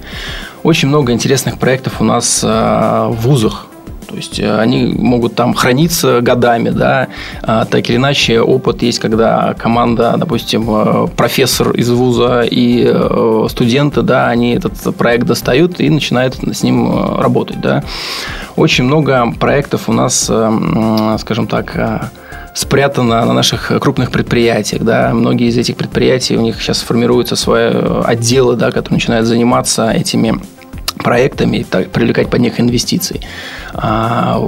Очень 0.64 0.88
много 0.88 1.14
интересных 1.14 1.60
проектов 1.60 2.02
у 2.02 2.04
нас 2.04 2.42
а, 2.44 3.10
в 3.10 3.22
вузах. 3.22 3.68
То 4.16 4.20
есть 4.20 4.40
э, 4.40 4.60
они 4.60 4.94
могут 4.98 5.36
там 5.36 5.54
храниться 5.54 6.22
годами, 6.22 6.70
да, 6.70 7.10
а, 7.42 7.66
так 7.66 7.90
или 7.90 7.98
иначе 7.98 8.40
опыт 8.40 8.82
есть, 8.82 9.00
когда 9.00 9.54
команда, 9.56 10.16
допустим, 10.18 10.66
э, 10.70 11.08
профессор 11.18 11.72
из 11.72 11.90
вуза 11.90 12.44
и 12.50 12.86
э, 12.88 13.48
студенты, 13.50 14.04
да, 14.04 14.30
они 14.30 14.56
этот 14.56 14.96
проект 14.96 15.26
достают 15.26 15.82
и 15.82 15.90
начинают 15.90 16.36
с 16.36 16.64
ним 16.64 17.20
работать, 17.20 17.60
да. 17.60 17.84
Очень 18.56 18.86
много 18.86 19.34
проектов 19.38 19.90
у 19.90 19.92
нас, 19.92 20.32
скажем 21.20 21.48
так, 21.48 22.12
спрятано 22.54 23.26
на 23.26 23.34
наших 23.34 23.70
крупных 23.82 24.12
предприятиях. 24.12 24.84
Да. 24.84 25.12
Многие 25.14 25.50
из 25.50 25.58
этих 25.58 25.76
предприятий, 25.76 26.38
у 26.38 26.42
них 26.42 26.62
сейчас 26.62 26.80
формируются 26.80 27.36
свои 27.36 27.70
отделы, 28.06 28.56
да, 28.56 28.72
которые 28.72 28.94
начинают 28.94 29.28
заниматься 29.28 29.92
этими 29.92 30.40
проектами, 30.98 31.66
так, 31.70 31.92
привлекать 31.92 32.30
под 32.30 32.40
них 32.42 32.60
инвестиции. 32.60 33.22
А, 33.74 34.40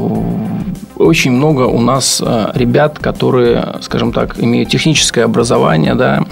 очень 0.99 1.31
много 1.31 1.63
у 1.63 1.81
нас 1.81 2.21
а, 2.25 2.51
ребят, 2.55 2.99
которые, 2.99 3.75
скажем 3.81 4.11
так, 4.11 4.39
имеют 4.39 4.69
техническое 4.69 5.23
образование, 5.23 5.95
да, 5.95 6.25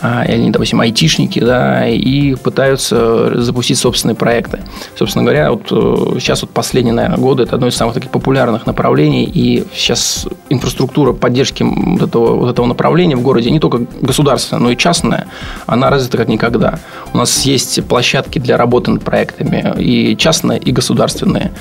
а, 0.00 0.24
и 0.24 0.32
они, 0.32 0.50
допустим, 0.50 0.80
айтишники, 0.80 1.40
да, 1.40 1.88
и 1.88 2.34
пытаются 2.34 3.40
запустить 3.40 3.78
собственные 3.78 4.14
проекты. 4.16 4.60
Собственно 4.96 5.24
говоря, 5.24 5.52
вот 5.52 5.68
э, 5.70 6.18
сейчас 6.20 6.42
вот 6.42 6.50
последние, 6.50 6.94
наверное, 6.94 7.18
годы 7.18 7.44
это 7.44 7.56
одно 7.56 7.68
из 7.68 7.76
самых 7.76 7.94
таких 7.94 8.10
популярных 8.10 8.66
направлений, 8.66 9.24
и 9.24 9.64
сейчас 9.72 10.26
инфраструктура 10.50 11.12
поддержки 11.12 11.62
вот 11.62 12.02
этого, 12.02 12.34
вот 12.34 12.50
этого 12.50 12.66
направления 12.66 13.16
в 13.16 13.22
городе 13.22 13.50
не 13.50 13.60
только 13.60 13.86
государственная, 14.00 14.62
но 14.62 14.70
и 14.70 14.76
частная, 14.76 15.26
она 15.66 15.90
развита 15.90 16.16
как 16.16 16.28
никогда. 16.28 16.78
У 17.12 17.18
нас 17.18 17.42
есть 17.42 17.84
площадки 17.86 18.38
для 18.38 18.56
работы 18.56 18.90
над 18.90 19.02
проектами, 19.02 19.74
и 19.78 20.16
частные, 20.16 20.58
и 20.58 20.72
государственные. 20.72 21.52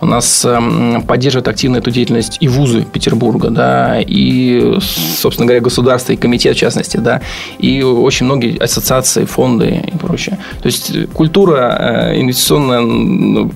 У 0.00 0.06
нас 0.06 0.44
эм, 0.44 1.02
поддерживают 1.02 1.48
активно 1.48 1.78
эту 1.78 1.90
деятельность 1.90 2.01
и 2.40 2.48
вузы 2.48 2.84
Петербурга, 2.84 3.50
да, 3.50 4.00
и, 4.00 4.78
собственно 4.80 5.46
говоря, 5.46 5.60
государство 5.60 6.12
и 6.12 6.16
комитет, 6.16 6.56
в 6.56 6.58
частности, 6.58 6.96
да, 6.96 7.20
и 7.58 7.82
очень 7.82 8.26
многие 8.26 8.58
ассоциации, 8.58 9.24
фонды 9.24 9.84
и 9.86 9.96
прочее. 9.96 10.38
То 10.62 10.66
есть 10.66 11.12
культура 11.12 12.12
э, 12.12 12.20
инвестиционная 12.20 12.82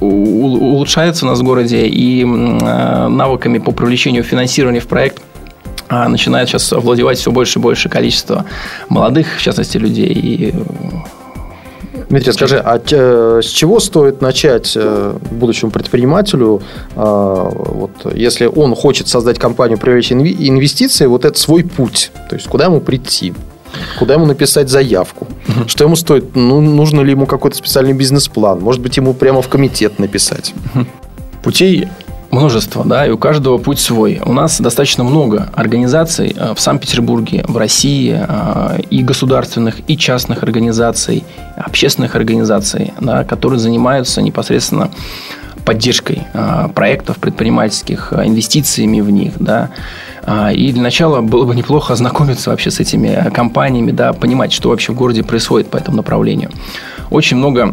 улучшается 0.00 1.26
у 1.26 1.28
нас 1.28 1.40
в 1.40 1.42
городе, 1.42 1.86
и 1.86 2.22
э, 2.22 3.08
навыками 3.08 3.58
по 3.58 3.72
привлечению 3.72 4.22
финансирования 4.22 4.80
в 4.80 4.86
проект 4.86 5.22
а, 5.88 6.08
начинает 6.08 6.48
сейчас 6.48 6.72
овладевать 6.72 7.18
все 7.18 7.30
больше 7.30 7.58
и 7.58 7.62
больше 7.62 7.88
количество 7.88 8.44
молодых, 8.88 9.36
в 9.38 9.42
частности, 9.42 9.76
людей, 9.76 10.12
и 10.12 10.54
Дмитрий, 12.08 12.32
скажи, 12.32 12.58
а 12.58 12.78
с 12.78 13.46
чего 13.46 13.80
стоит 13.80 14.20
начать 14.20 14.74
э, 14.76 15.16
будущему 15.32 15.72
предпринимателю, 15.72 16.62
э, 16.94 16.94
вот, 16.94 17.90
если 18.14 18.46
он 18.46 18.76
хочет 18.76 19.08
создать 19.08 19.38
компанию, 19.38 19.76
привлечь 19.76 20.12
инвестиции, 20.12 21.06
вот 21.06 21.24
это 21.24 21.38
свой 21.38 21.64
путь, 21.64 22.12
то 22.30 22.36
есть 22.36 22.46
куда 22.46 22.66
ему 22.66 22.80
прийти? 22.80 23.34
Куда 23.98 24.14
ему 24.14 24.26
написать 24.26 24.68
заявку? 24.68 25.26
Что 25.66 25.84
ему 25.84 25.96
стоит? 25.96 26.36
Ну, 26.36 26.60
нужно 26.60 27.00
ли 27.00 27.10
ему 27.10 27.26
какой-то 27.26 27.56
специальный 27.56 27.92
бизнес-план? 27.92 28.60
Может 28.60 28.80
быть, 28.80 28.96
ему 28.96 29.12
прямо 29.12 29.42
в 29.42 29.48
комитет 29.48 29.98
написать? 29.98 30.54
Путей 31.42 31.88
множество, 32.30 32.84
да, 32.84 33.06
и 33.06 33.10
у 33.10 33.18
каждого 33.18 33.58
путь 33.58 33.78
свой. 33.78 34.20
У 34.24 34.32
нас 34.32 34.60
достаточно 34.60 35.04
много 35.04 35.50
организаций 35.54 36.34
э, 36.36 36.54
в 36.54 36.60
Санкт-Петербурге, 36.60 37.44
в 37.46 37.56
России, 37.56 38.18
э, 38.18 38.80
и 38.90 39.02
государственных, 39.02 39.76
и 39.88 39.96
частных 39.96 40.42
организаций, 40.42 41.24
общественных 41.56 42.14
организаций, 42.14 42.92
да, 43.00 43.24
которые 43.24 43.58
занимаются 43.58 44.22
непосредственно 44.22 44.90
поддержкой 45.64 46.22
э, 46.32 46.68
проектов 46.74 47.18
предпринимательских, 47.18 48.12
инвестициями 48.12 49.00
в 49.00 49.10
них, 49.10 49.34
да, 49.38 49.70
и 50.52 50.72
для 50.72 50.82
начала 50.82 51.20
было 51.20 51.44
бы 51.44 51.54
неплохо 51.54 51.92
ознакомиться 51.92 52.50
вообще 52.50 52.72
с 52.72 52.80
этими 52.80 53.30
компаниями, 53.32 53.92
да, 53.92 54.12
понимать, 54.12 54.52
что 54.52 54.70
вообще 54.70 54.90
в 54.90 54.96
городе 54.96 55.22
происходит 55.22 55.68
по 55.68 55.76
этому 55.76 55.98
направлению. 55.98 56.50
Очень 57.10 57.36
много 57.36 57.72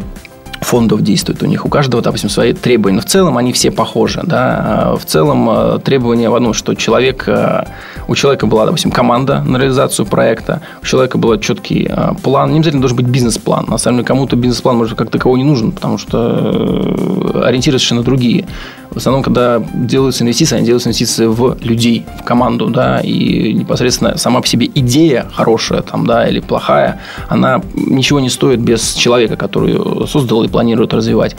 фондов 0.64 1.02
действует 1.02 1.42
у 1.42 1.46
них. 1.46 1.64
У 1.64 1.68
каждого, 1.68 2.02
допустим, 2.02 2.30
свои 2.30 2.52
требования. 2.52 3.00
В 3.00 3.04
целом 3.04 3.38
они 3.38 3.52
все 3.52 3.70
похожи. 3.70 4.20
Да? 4.24 4.96
В 4.98 5.04
целом 5.04 5.48
э, 5.50 5.78
требования 5.84 6.30
в 6.30 6.34
одном, 6.34 6.54
что 6.54 6.74
человек, 6.74 7.24
э, 7.28 7.64
у 8.08 8.14
человека 8.14 8.46
была, 8.46 8.66
допустим, 8.66 8.90
команда 8.90 9.42
на 9.42 9.58
реализацию 9.58 10.06
проекта, 10.06 10.60
у 10.82 10.86
человека 10.86 11.18
был 11.18 11.38
четкий 11.38 11.86
э, 11.88 12.14
план. 12.22 12.50
Не 12.52 12.58
обязательно 12.58 12.80
должен 12.80 12.96
быть 12.96 13.06
бизнес-план. 13.06 13.66
На 13.68 13.78
самом 13.78 13.98
деле, 13.98 14.06
кому-то 14.06 14.36
бизнес-план, 14.36 14.76
может, 14.76 14.98
как 14.98 15.10
такового 15.10 15.36
не 15.36 15.44
нужен, 15.44 15.72
потому 15.72 15.98
что 15.98 17.44
ориентиры 17.44 17.78
совершенно 17.78 18.02
другие. 18.02 18.46
В 18.94 18.98
основном, 18.98 19.24
когда 19.24 19.60
делаются 19.74 20.22
инвестиции, 20.22 20.56
они 20.56 20.66
делаются 20.66 20.88
инвестиции 20.88 21.26
в 21.26 21.56
людей, 21.62 22.06
в 22.20 22.22
команду, 22.22 22.68
да, 22.68 23.00
и 23.00 23.52
непосредственно 23.52 24.16
сама 24.16 24.40
по 24.40 24.46
себе 24.46 24.70
идея 24.72 25.26
хорошая 25.32 25.82
там, 25.82 26.06
да, 26.06 26.28
или 26.28 26.38
плохая, 26.38 27.00
она 27.28 27.60
ничего 27.74 28.20
не 28.20 28.30
стоит 28.30 28.60
без 28.60 28.94
человека, 28.94 29.36
который 29.36 30.06
создал 30.06 30.44
и 30.44 30.48
планирует 30.54 30.94
развивать. 30.94 31.34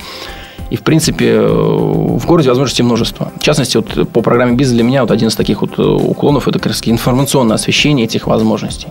И, 0.71 0.75
в 0.75 0.81
принципе, 0.81 1.39
в 1.39 2.25
городе 2.25 2.49
возможностей 2.49 2.83
множество. 2.83 3.31
В 3.39 3.43
частности, 3.43 3.77
вот 3.77 4.09
по 4.09 4.21
программе 4.21 4.57
«Бизнес» 4.57 4.75
для 4.75 4.83
меня 4.83 5.01
вот 5.03 5.11
один 5.11 5.29
из 5.29 5.35
таких 5.35 5.61
вот 5.61 5.79
уклонов– 5.79 6.47
это 6.49 6.59
как 6.59 6.67
раз 6.67 6.81
информационное 6.85 7.55
освещение 7.55 8.05
этих 8.05 8.27
возможностей. 8.27 8.87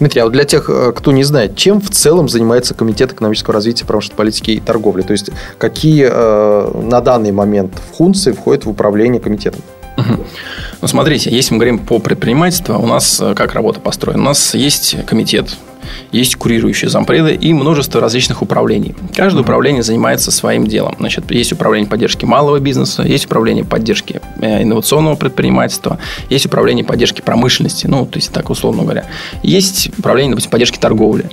Дмитрий, 0.00 0.20
а 0.20 0.24
вот 0.24 0.32
для 0.34 0.44
тех, 0.44 0.68
э, 0.68 0.92
кто 0.94 1.12
не 1.12 1.24
знает, 1.24 1.56
чем 1.56 1.80
в 1.80 1.88
целом 1.88 2.28
занимается 2.28 2.74
Комитет 2.74 3.12
экономического 3.12 3.54
развития, 3.54 3.86
промышленной 3.86 4.18
политики 4.18 4.50
и 4.50 4.60
торговли? 4.60 5.00
То 5.00 5.12
есть, 5.12 5.30
какие 5.56 6.08
э, 6.10 6.82
на 6.82 7.00
данный 7.00 7.32
момент 7.32 7.72
функции 7.96 8.32
входят 8.32 8.66
в 8.66 8.70
управление 8.70 9.20
комитетом? 9.20 9.62
Ну, 10.80 10.86
смотрите, 10.86 11.30
если 11.30 11.54
мы 11.54 11.58
говорим 11.58 11.78
по 11.78 11.98
предпринимательству, 11.98 12.78
у 12.78 12.86
нас 12.86 13.20
э, 13.20 13.34
как 13.34 13.54
работа 13.54 13.80
построена? 13.80 14.20
У 14.20 14.26
нас 14.26 14.54
есть 14.54 14.96
комитет, 15.06 15.56
есть 16.12 16.36
курирующие 16.36 16.88
зампреды 16.88 17.34
и 17.34 17.52
множество 17.52 18.00
различных 18.00 18.42
управлений. 18.42 18.94
Каждое 19.14 19.40
управление 19.42 19.82
занимается 19.82 20.30
своим 20.30 20.66
делом. 20.66 20.94
Значит, 20.98 21.30
есть 21.30 21.52
управление 21.52 21.88
поддержки 21.88 22.24
малого 22.24 22.58
бизнеса, 22.58 23.02
есть 23.02 23.26
управление 23.26 23.64
поддержки 23.64 24.20
э, 24.40 24.62
инновационного 24.62 25.16
предпринимательства, 25.16 25.98
есть 26.30 26.46
управление 26.46 26.84
поддержки 26.84 27.20
промышленности, 27.20 27.86
ну, 27.86 28.06
то 28.06 28.18
есть 28.18 28.32
так 28.32 28.50
условно 28.50 28.82
говоря. 28.82 29.04
Есть 29.42 29.90
управление, 29.98 30.30
допустим, 30.30 30.50
поддержки 30.50 30.78
торговли. 30.78 31.30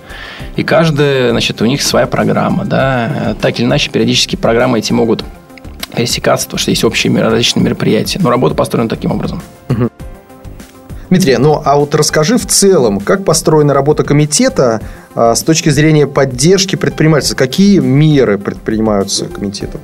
И 0.55 0.63
каждая, 0.63 1.31
значит, 1.31 1.61
у 1.61 1.65
них 1.65 1.81
своя 1.81 2.07
программа, 2.07 2.65
да. 2.65 3.35
Так 3.41 3.59
или 3.59 3.65
иначе, 3.65 3.89
периодически 3.89 4.35
программы 4.35 4.79
эти 4.79 4.93
могут 4.93 5.23
пересекаться, 5.95 6.47
потому 6.47 6.59
что 6.59 6.71
есть 6.71 6.83
общие 6.83 7.21
различные 7.21 7.63
мероприятия. 7.63 8.19
Но 8.21 8.29
работа 8.29 8.55
построена 8.55 8.89
таким 8.89 9.11
образом. 9.11 9.41
Дмитрий, 11.09 11.37
ну 11.37 11.61
а 11.63 11.75
вот 11.75 11.93
расскажи 11.93 12.37
в 12.37 12.45
целом, 12.47 12.99
как 12.99 13.23
построена 13.23 13.73
работа 13.73 14.03
комитета 14.03 14.81
а, 15.13 15.35
с 15.35 15.43
точки 15.43 15.69
зрения 15.69 16.07
поддержки 16.07 16.75
предпринимательства? 16.75 17.35
Какие 17.35 17.79
меры 17.79 18.37
предпринимаются 18.37 19.25
комитетом? 19.25 19.81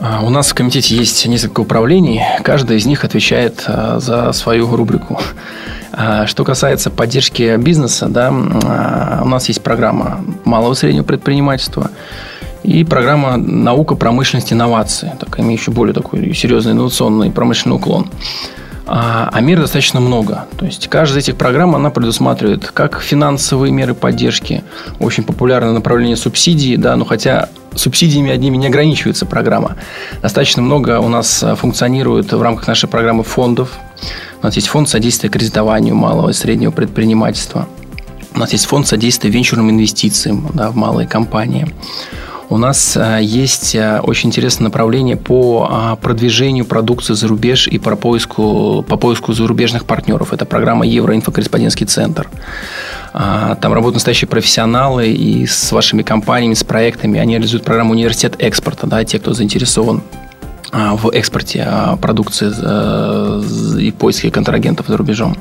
А, 0.00 0.22
у 0.24 0.30
нас 0.30 0.48
в 0.48 0.54
комитете 0.54 0.96
есть 0.96 1.24
несколько 1.26 1.60
управлений, 1.60 2.22
каждая 2.42 2.78
из 2.78 2.86
них 2.86 3.04
отвечает 3.04 3.64
а, 3.68 4.00
за 4.00 4.32
свою 4.32 4.74
рубрику. 4.74 5.20
Что 6.26 6.44
касается 6.44 6.90
поддержки 6.90 7.56
бизнеса, 7.56 8.08
да, 8.08 8.30
у 8.30 9.28
нас 9.28 9.48
есть 9.48 9.62
программа 9.62 10.22
малого 10.44 10.74
и 10.74 10.76
среднего 10.76 11.04
предпринимательства 11.04 11.90
и 12.64 12.84
программа 12.84 13.38
«Наука, 13.38 13.94
промышленность, 13.94 14.52
инновации», 14.52 15.12
так, 15.18 15.38
имеющая 15.40 15.70
более 15.70 15.94
такой 15.94 16.34
серьезный 16.34 16.72
инновационный 16.72 17.30
промышленный 17.30 17.76
уклон. 17.76 18.10
А, 18.88 19.28
а 19.32 19.40
мер 19.40 19.60
достаточно 19.60 20.00
много. 20.00 20.46
То 20.56 20.64
есть 20.64 20.88
каждая 20.88 21.20
из 21.20 21.28
этих 21.28 21.36
программ 21.36 21.74
она 21.74 21.90
предусматривает 21.90 22.70
как 22.70 23.00
финансовые 23.00 23.72
меры 23.72 23.94
поддержки, 23.94 24.62
очень 25.00 25.24
популярное 25.24 25.72
направление 25.72 26.16
субсидий, 26.16 26.76
да, 26.76 26.94
но 26.94 27.04
хотя 27.04 27.48
субсидиями 27.74 28.30
одними 28.30 28.56
не 28.56 28.68
ограничивается 28.68 29.26
программа. 29.26 29.76
Достаточно 30.22 30.62
много 30.62 31.00
у 31.00 31.08
нас 31.08 31.42
а, 31.42 31.56
функционирует 31.56 32.32
в 32.32 32.40
рамках 32.40 32.68
нашей 32.68 32.88
программы 32.88 33.24
фондов. 33.24 33.72
У 34.40 34.44
нас 34.44 34.54
есть 34.54 34.68
фонд 34.68 34.88
содействия 34.88 35.30
кредитованию 35.30 35.96
малого 35.96 36.30
и 36.30 36.32
среднего 36.32 36.70
предпринимательства. 36.70 37.68
У 38.34 38.38
нас 38.38 38.52
есть 38.52 38.66
фонд 38.66 38.86
содействия 38.86 39.30
венчурным 39.30 39.70
инвестициям 39.70 40.48
да, 40.54 40.70
в 40.70 40.76
малые 40.76 41.08
компании. 41.08 41.66
У 42.48 42.58
нас 42.58 42.96
э, 42.96 43.20
есть 43.22 43.74
э, 43.74 43.98
очень 44.00 44.28
интересное 44.28 44.64
направление 44.64 45.16
по 45.16 45.68
а, 45.68 45.96
продвижению 45.96 46.64
продукции 46.64 47.14
за 47.14 47.26
рубеж 47.26 47.66
и 47.66 47.78
по 47.78 47.96
поиску, 47.96 48.84
по 48.88 48.96
поиску 48.96 49.32
зарубежных 49.32 49.84
партнеров. 49.84 50.32
Это 50.32 50.44
программа 50.44 50.86
Евроинфокорреспондентский 50.86 51.86
центр. 51.86 52.28
А, 53.12 53.56
там 53.56 53.72
работают 53.72 53.94
настоящие 53.94 54.28
профессионалы 54.28 55.08
и 55.08 55.46
с 55.46 55.72
вашими 55.72 56.02
компаниями, 56.02 56.54
с 56.54 56.62
проектами. 56.62 57.18
Они 57.18 57.34
реализуют 57.34 57.64
программу 57.64 57.92
«Университет 57.92 58.36
экспорта», 58.38 58.86
да, 58.86 59.02
те, 59.04 59.18
кто 59.18 59.32
заинтересован 59.32 60.02
а, 60.70 60.94
в 60.94 61.10
экспорте 61.10 61.68
продукции 62.00 62.52
э, 62.56 63.80
и 63.80 63.90
поиске 63.90 64.30
контрагентов 64.30 64.86
за 64.86 64.96
рубежом. 64.96 65.36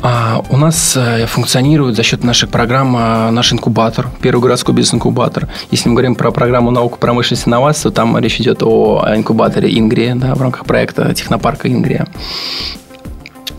А 0.00 0.44
у 0.48 0.56
нас 0.56 0.96
э, 0.96 1.26
функционирует 1.26 1.96
за 1.96 2.04
счет 2.04 2.22
наших 2.22 2.50
программ 2.50 2.96
э, 2.96 3.30
наш 3.30 3.52
инкубатор, 3.52 4.08
первый 4.20 4.40
городской 4.40 4.72
бизнес-инкубатор. 4.72 5.48
Если 5.72 5.88
мы 5.88 5.96
говорим 5.96 6.14
про 6.14 6.30
программу 6.30 6.70
науку, 6.70 6.98
промышленность, 7.00 7.48
инновации, 7.48 7.84
то 7.84 7.90
там 7.90 8.16
речь 8.18 8.40
идет 8.40 8.62
о 8.62 9.04
инкубаторе 9.16 9.76
Ингрия 9.76 10.14
да, 10.14 10.36
в 10.36 10.42
рамках 10.42 10.66
проекта 10.66 11.12
технопарка 11.14 11.68
Ингрия. 11.68 12.06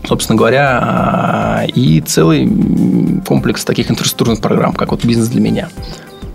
Собственно 0.06 0.38
говоря, 0.38 1.66
э, 1.66 1.70
и 1.72 2.00
целый 2.00 2.50
комплекс 3.26 3.62
таких 3.64 3.90
инфраструктурных 3.90 4.40
программ, 4.40 4.72
как 4.72 4.92
вот 4.92 5.04
«Бизнес 5.04 5.28
для 5.28 5.42
меня». 5.42 5.68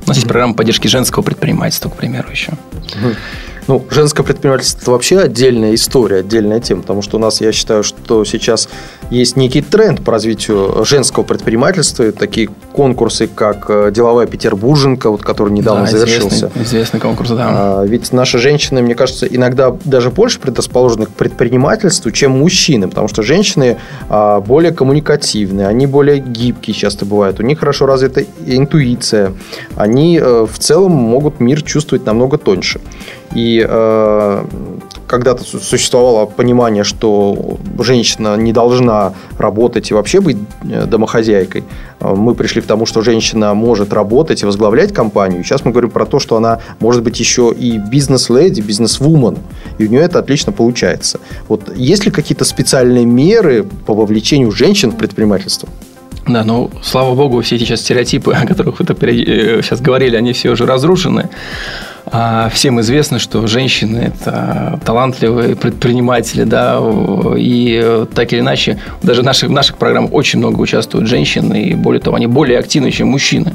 У 0.06 0.08
нас 0.08 0.18
есть 0.18 0.28
программа 0.28 0.54
поддержки 0.54 0.88
женского 0.88 1.24
предпринимательства, 1.24 1.90
к 1.90 1.96
примеру, 1.96 2.30
еще. 2.30 2.54
Ну, 3.68 3.84
женское 3.90 4.22
предпринимательство– 4.22 4.80
это 4.82 4.92
вообще 4.92 5.18
отдельная 5.20 5.74
история, 5.74 6.18
отдельная 6.18 6.60
тема, 6.60 6.82
потому 6.82 7.02
что 7.02 7.18
у 7.18 7.20
нас, 7.20 7.42
я 7.42 7.52
считаю, 7.52 7.84
что 7.84 8.24
сейчас 8.24 8.70
есть 9.10 9.36
некий 9.36 9.62
тренд 9.62 10.04
по 10.04 10.12
развитию 10.12 10.84
женского 10.86 11.24
предпринимательства, 11.24 12.12
такие 12.12 12.50
конкурсы, 12.74 13.28
как 13.28 13.66
э, 13.70 13.92
«Деловая 13.94 14.26
Петербурженка», 14.26 15.10
вот, 15.10 15.22
который 15.22 15.54
недавно 15.54 15.86
да, 15.86 15.92
завершился. 15.92 16.36
Известный, 16.36 16.64
известный 16.64 17.00
конкурс, 17.00 17.30
да. 17.30 17.48
А, 17.48 17.84
ведь 17.86 18.12
наши 18.12 18.38
женщины, 18.40 18.82
мне 18.82 18.96
кажется, 18.96 19.26
иногда 19.26 19.76
даже 19.86 20.10
больше 20.10 20.40
предрасположены 20.40 21.06
к 21.06 21.10
предпринимательству, 21.10 22.12
чем 22.12 22.32
мужчины, 22.32 22.88
потому 22.88 23.08
что 23.08 23.22
женщины 23.22 23.78
а, 24.10 24.42
более 24.42 24.72
коммуникативные, 24.72 25.68
они 25.68 25.88
более 25.88 26.20
гибкие 26.20 26.76
часто 26.76 27.06
бывают, 27.06 27.40
у 27.40 27.44
них 27.44 27.60
хорошо 27.60 27.86
развита 27.86 28.24
интуиция, 28.46 29.34
они 29.76 30.20
э, 30.22 30.46
в 30.50 30.60
целом 30.60 30.92
могут 30.92 31.40
мир 31.40 31.62
чувствовать 31.62 32.06
намного 32.06 32.38
тоньше. 32.38 32.80
И 33.34 33.66
э, 33.68 34.46
когда-то 35.16 35.44
существовало 35.44 36.26
понимание, 36.26 36.84
что 36.84 37.58
женщина 37.80 38.36
не 38.36 38.52
должна 38.52 39.14
работать 39.38 39.90
и 39.92 39.94
вообще 39.94 40.20
быть 40.20 40.36
э, 40.64 40.86
домохозяйкой. 40.86 41.64
Э, 42.02 42.14
мы 42.14 42.36
пришли 42.36 42.62
к 42.62 42.66
тому, 42.66 42.86
что 42.86 43.02
женщина 43.02 43.54
может 43.54 43.94
работать 43.94 44.44
и 44.44 44.46
возглавлять 44.46 44.94
компанию. 44.94 45.42
Сейчас 45.46 45.64
мы 45.64 45.72
говорим 45.72 45.90
про 45.90 46.06
то, 46.06 46.20
что 46.20 46.36
она 46.36 46.60
может 46.82 47.02
быть 47.02 47.18
еще 47.18 47.54
и 47.58 47.78
бизнес-леди, 47.78 48.60
бизнес-вумен. 48.60 49.38
И 49.78 49.88
у 49.88 49.90
нее 49.90 50.02
это 50.02 50.20
отлично 50.20 50.52
получается. 50.52 51.22
Вот 51.48 51.74
есть 51.78 52.06
ли 52.06 52.12
какие-то 52.12 52.44
специальные 52.44 53.06
меры 53.06 53.64
по 53.64 53.94
вовлечению 53.94 54.52
женщин 54.52 54.92
в 54.92 54.98
предпринимательство? 54.98 55.70
Да, 56.28 56.44
ну, 56.44 56.72
слава 56.84 57.16
богу, 57.16 57.40
все 57.42 57.56
эти 57.56 57.64
сейчас 57.64 57.82
стереотипы, 57.82 58.34
о 58.34 58.46
которых 58.46 58.80
вы 58.80 58.86
сейчас 58.86 59.80
говорили, 59.80 60.18
они 60.18 60.34
все 60.34 60.50
уже 60.50 60.66
разрушены. 60.66 61.30
А 62.12 62.50
всем 62.50 62.80
известно, 62.82 63.18
что 63.18 63.48
женщины– 63.48 64.14
это 64.16 64.80
талантливые 64.86 65.56
предприниматели, 65.56 66.44
да, 66.44 66.80
и 67.36 68.06
так 68.14 68.32
или 68.32 68.42
иначе, 68.42 68.80
даже 69.02 69.22
в 69.22 69.26
наших, 69.26 69.50
в 69.50 69.52
наших 69.52 69.78
программах 69.78 70.14
очень 70.14 70.40
много 70.40 70.60
участвуют 70.62 71.08
женщины, 71.08 71.64
и 71.64 71.74
более 71.74 72.02
того, 72.02 72.16
они 72.16 72.28
более 72.28 72.60
активны, 72.60 72.92
чем 72.92 73.08
мужчины. 73.08 73.54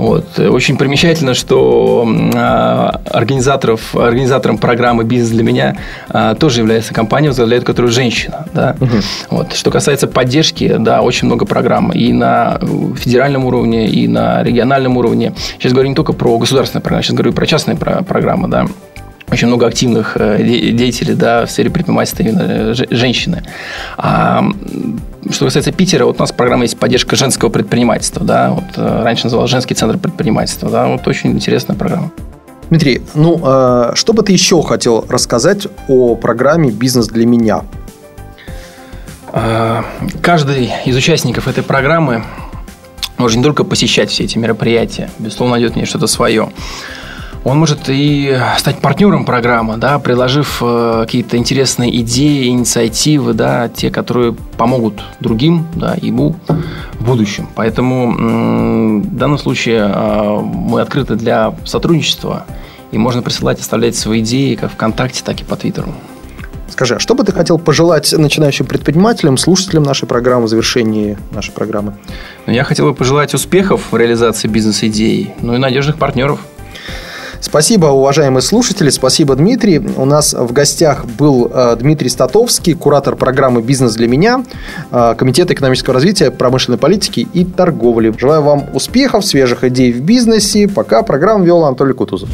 Вот. 0.00 0.38
Очень 0.38 0.78
примечательно, 0.78 1.34
что 1.34 2.08
а, 2.34 3.00
организаторов, 3.04 3.94
организатором 3.94 4.56
программы 4.56 5.04
«Бизнес 5.04 5.28
для 5.28 5.42
меня» 5.42 5.76
а, 6.08 6.34
тоже 6.34 6.60
является 6.60 6.94
компания, 6.94 7.28
возглавляет 7.28 7.64
которую 7.64 7.92
женщина. 7.92 8.46
Да? 8.54 8.76
Угу. 8.80 8.96
Вот. 9.28 9.52
Что 9.52 9.70
касается 9.70 10.08
поддержки, 10.08 10.76
да, 10.78 11.02
очень 11.02 11.26
много 11.26 11.44
программ 11.44 11.92
и 11.92 12.14
на 12.14 12.58
федеральном 12.96 13.44
уровне, 13.44 13.88
и 13.88 14.08
на 14.08 14.42
региональном 14.42 14.96
уровне. 14.96 15.34
Сейчас 15.58 15.72
говорю 15.72 15.90
не 15.90 15.94
только 15.94 16.14
про 16.14 16.38
государственные 16.38 16.82
программы, 16.82 17.02
сейчас 17.02 17.14
говорю 17.14 17.34
про 17.34 17.46
частные 17.46 17.76
программы. 17.76 18.48
Да? 18.48 18.66
очень 19.30 19.46
много 19.46 19.66
активных 19.66 20.16
э, 20.16 20.42
деятелей 20.42 21.14
да, 21.14 21.46
в 21.46 21.50
сфере 21.50 21.70
предпринимательства 21.70 22.22
именно 22.22 22.42
э, 22.42 22.74
женщины. 22.90 23.42
А 23.96 24.44
что 25.32 25.44
касается 25.44 25.72
Питера, 25.72 26.04
вот 26.04 26.16
у 26.16 26.18
нас 26.20 26.32
программа 26.32 26.64
есть 26.64 26.78
поддержка 26.78 27.16
женского 27.16 27.48
предпринимательства. 27.48 28.24
Да, 28.24 28.50
вот 28.50 28.64
э, 28.76 29.02
раньше 29.02 29.24
называлась 29.24 29.50
женский 29.50 29.74
центр 29.74 29.98
предпринимательства. 29.98 30.70
Да, 30.70 30.86
вот 30.86 31.06
очень 31.06 31.32
интересная 31.32 31.76
программа. 31.76 32.12
Дмитрий, 32.68 33.02
ну, 33.14 33.36
что 33.94 34.12
бы 34.12 34.22
ты 34.22 34.32
еще 34.32 34.62
хотел 34.62 35.04
рассказать 35.08 35.66
о 35.88 36.14
программе 36.14 36.70
«Бизнес 36.70 37.08
для 37.08 37.26
меня»? 37.26 37.62
Каждый 40.22 40.72
из 40.84 40.96
участников 40.96 41.48
этой 41.48 41.64
программы 41.64 42.22
может 43.18 43.36
не 43.38 43.42
только 43.42 43.64
посещать 43.64 44.10
все 44.10 44.24
эти 44.24 44.38
мероприятия, 44.38 45.10
безусловно, 45.18 45.56
найдет 45.56 45.72
в 45.72 45.76
ней 45.76 45.84
что-то 45.84 46.06
свое. 46.06 46.50
Он 47.42 47.58
может 47.58 47.88
и 47.88 48.38
стать 48.58 48.80
партнером 48.80 49.24
программы, 49.24 49.78
да, 49.78 49.98
предложив 49.98 50.58
э, 50.60 51.04
какие-то 51.06 51.38
интересные 51.38 52.00
идеи, 52.00 52.48
инициативы, 52.48 53.32
да, 53.32 53.70
те, 53.70 53.90
которые 53.90 54.34
помогут 54.58 55.02
другим, 55.20 55.66
да, 55.74 55.96
ему 56.02 56.36
в 56.94 57.04
будущем. 57.04 57.48
Поэтому 57.54 59.00
в 59.00 59.16
данном 59.16 59.38
случае 59.38 59.90
э, 59.90 60.40
мы 60.42 60.82
открыты 60.82 61.14
для 61.14 61.54
сотрудничества, 61.64 62.44
и 62.92 62.98
можно 62.98 63.22
присылать, 63.22 63.58
оставлять 63.58 63.96
свои 63.96 64.20
идеи 64.20 64.54
как 64.54 64.72
ВКонтакте, 64.72 65.22
так 65.24 65.40
и 65.40 65.44
по 65.44 65.56
Твиттеру. 65.56 65.94
Скажи, 66.68 66.96
а 66.96 66.98
что 66.98 67.14
бы 67.14 67.24
ты 67.24 67.32
хотел 67.32 67.58
пожелать 67.58 68.12
начинающим 68.12 68.66
предпринимателям, 68.66 69.38
слушателям 69.38 69.82
нашей 69.82 70.06
программы, 70.06 70.44
в 70.44 70.48
завершении 70.48 71.16
нашей 71.32 71.52
программы? 71.52 71.94
Ну, 72.46 72.52
я 72.52 72.64
хотел 72.64 72.86
бы 72.86 72.94
пожелать 72.94 73.32
успехов 73.34 73.92
в 73.92 73.96
реализации 73.96 74.46
бизнес-идей, 74.46 75.32
ну 75.40 75.54
и 75.54 75.58
надежных 75.58 75.96
партнеров. 75.96 76.40
Спасибо, 77.40 77.86
уважаемые 77.86 78.42
слушатели. 78.42 78.90
Спасибо, 78.90 79.34
Дмитрий. 79.34 79.78
У 79.78 80.04
нас 80.04 80.34
в 80.34 80.52
гостях 80.52 81.06
был 81.06 81.50
э, 81.52 81.76
Дмитрий 81.76 82.08
Статовский, 82.08 82.74
куратор 82.74 83.16
программы 83.16 83.62
«Бизнес 83.62 83.94
для 83.94 84.08
меня», 84.08 84.44
э, 84.90 85.14
Комитета 85.16 85.54
экономического 85.54 85.94
развития, 85.94 86.30
промышленной 86.30 86.78
политики 86.78 87.26
и 87.32 87.44
торговли. 87.44 88.14
Желаю 88.16 88.42
вам 88.42 88.66
успехов, 88.74 89.24
свежих 89.24 89.64
идей 89.64 89.92
в 89.92 90.02
бизнесе. 90.02 90.68
Пока. 90.68 91.02
Программу 91.02 91.44
вел 91.44 91.64
Анатолий 91.64 91.94
Кутузов. 91.94 92.28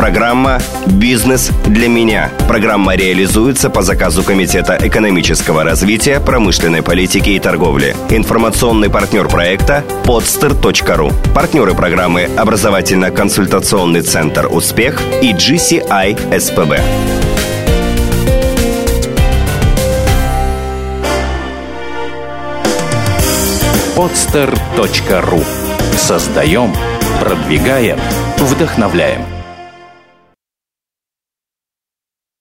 Программа 0.00 0.62
«Бизнес 0.86 1.50
для 1.66 1.86
меня». 1.86 2.30
Программа 2.48 2.94
реализуется 2.94 3.68
по 3.68 3.82
заказу 3.82 4.22
Комитета 4.22 4.78
экономического 4.80 5.62
развития, 5.62 6.20
промышленной 6.20 6.82
политики 6.82 7.28
и 7.28 7.38
торговли. 7.38 7.94
Информационный 8.08 8.88
партнер 8.88 9.28
проекта– 9.28 9.84
podster.ru. 10.04 11.12
Партнеры 11.34 11.74
программы– 11.74 12.30
образовательно-консультационный 12.38 14.00
центр 14.00 14.48
«Успех» 14.50 14.98
и 15.20 15.34
GCI 15.34 16.38
СПБ. 16.40 16.80
podster.ru 23.94 25.44
Создаем, 25.98 26.74
продвигаем, 27.20 27.98
вдохновляем– 28.38 29.26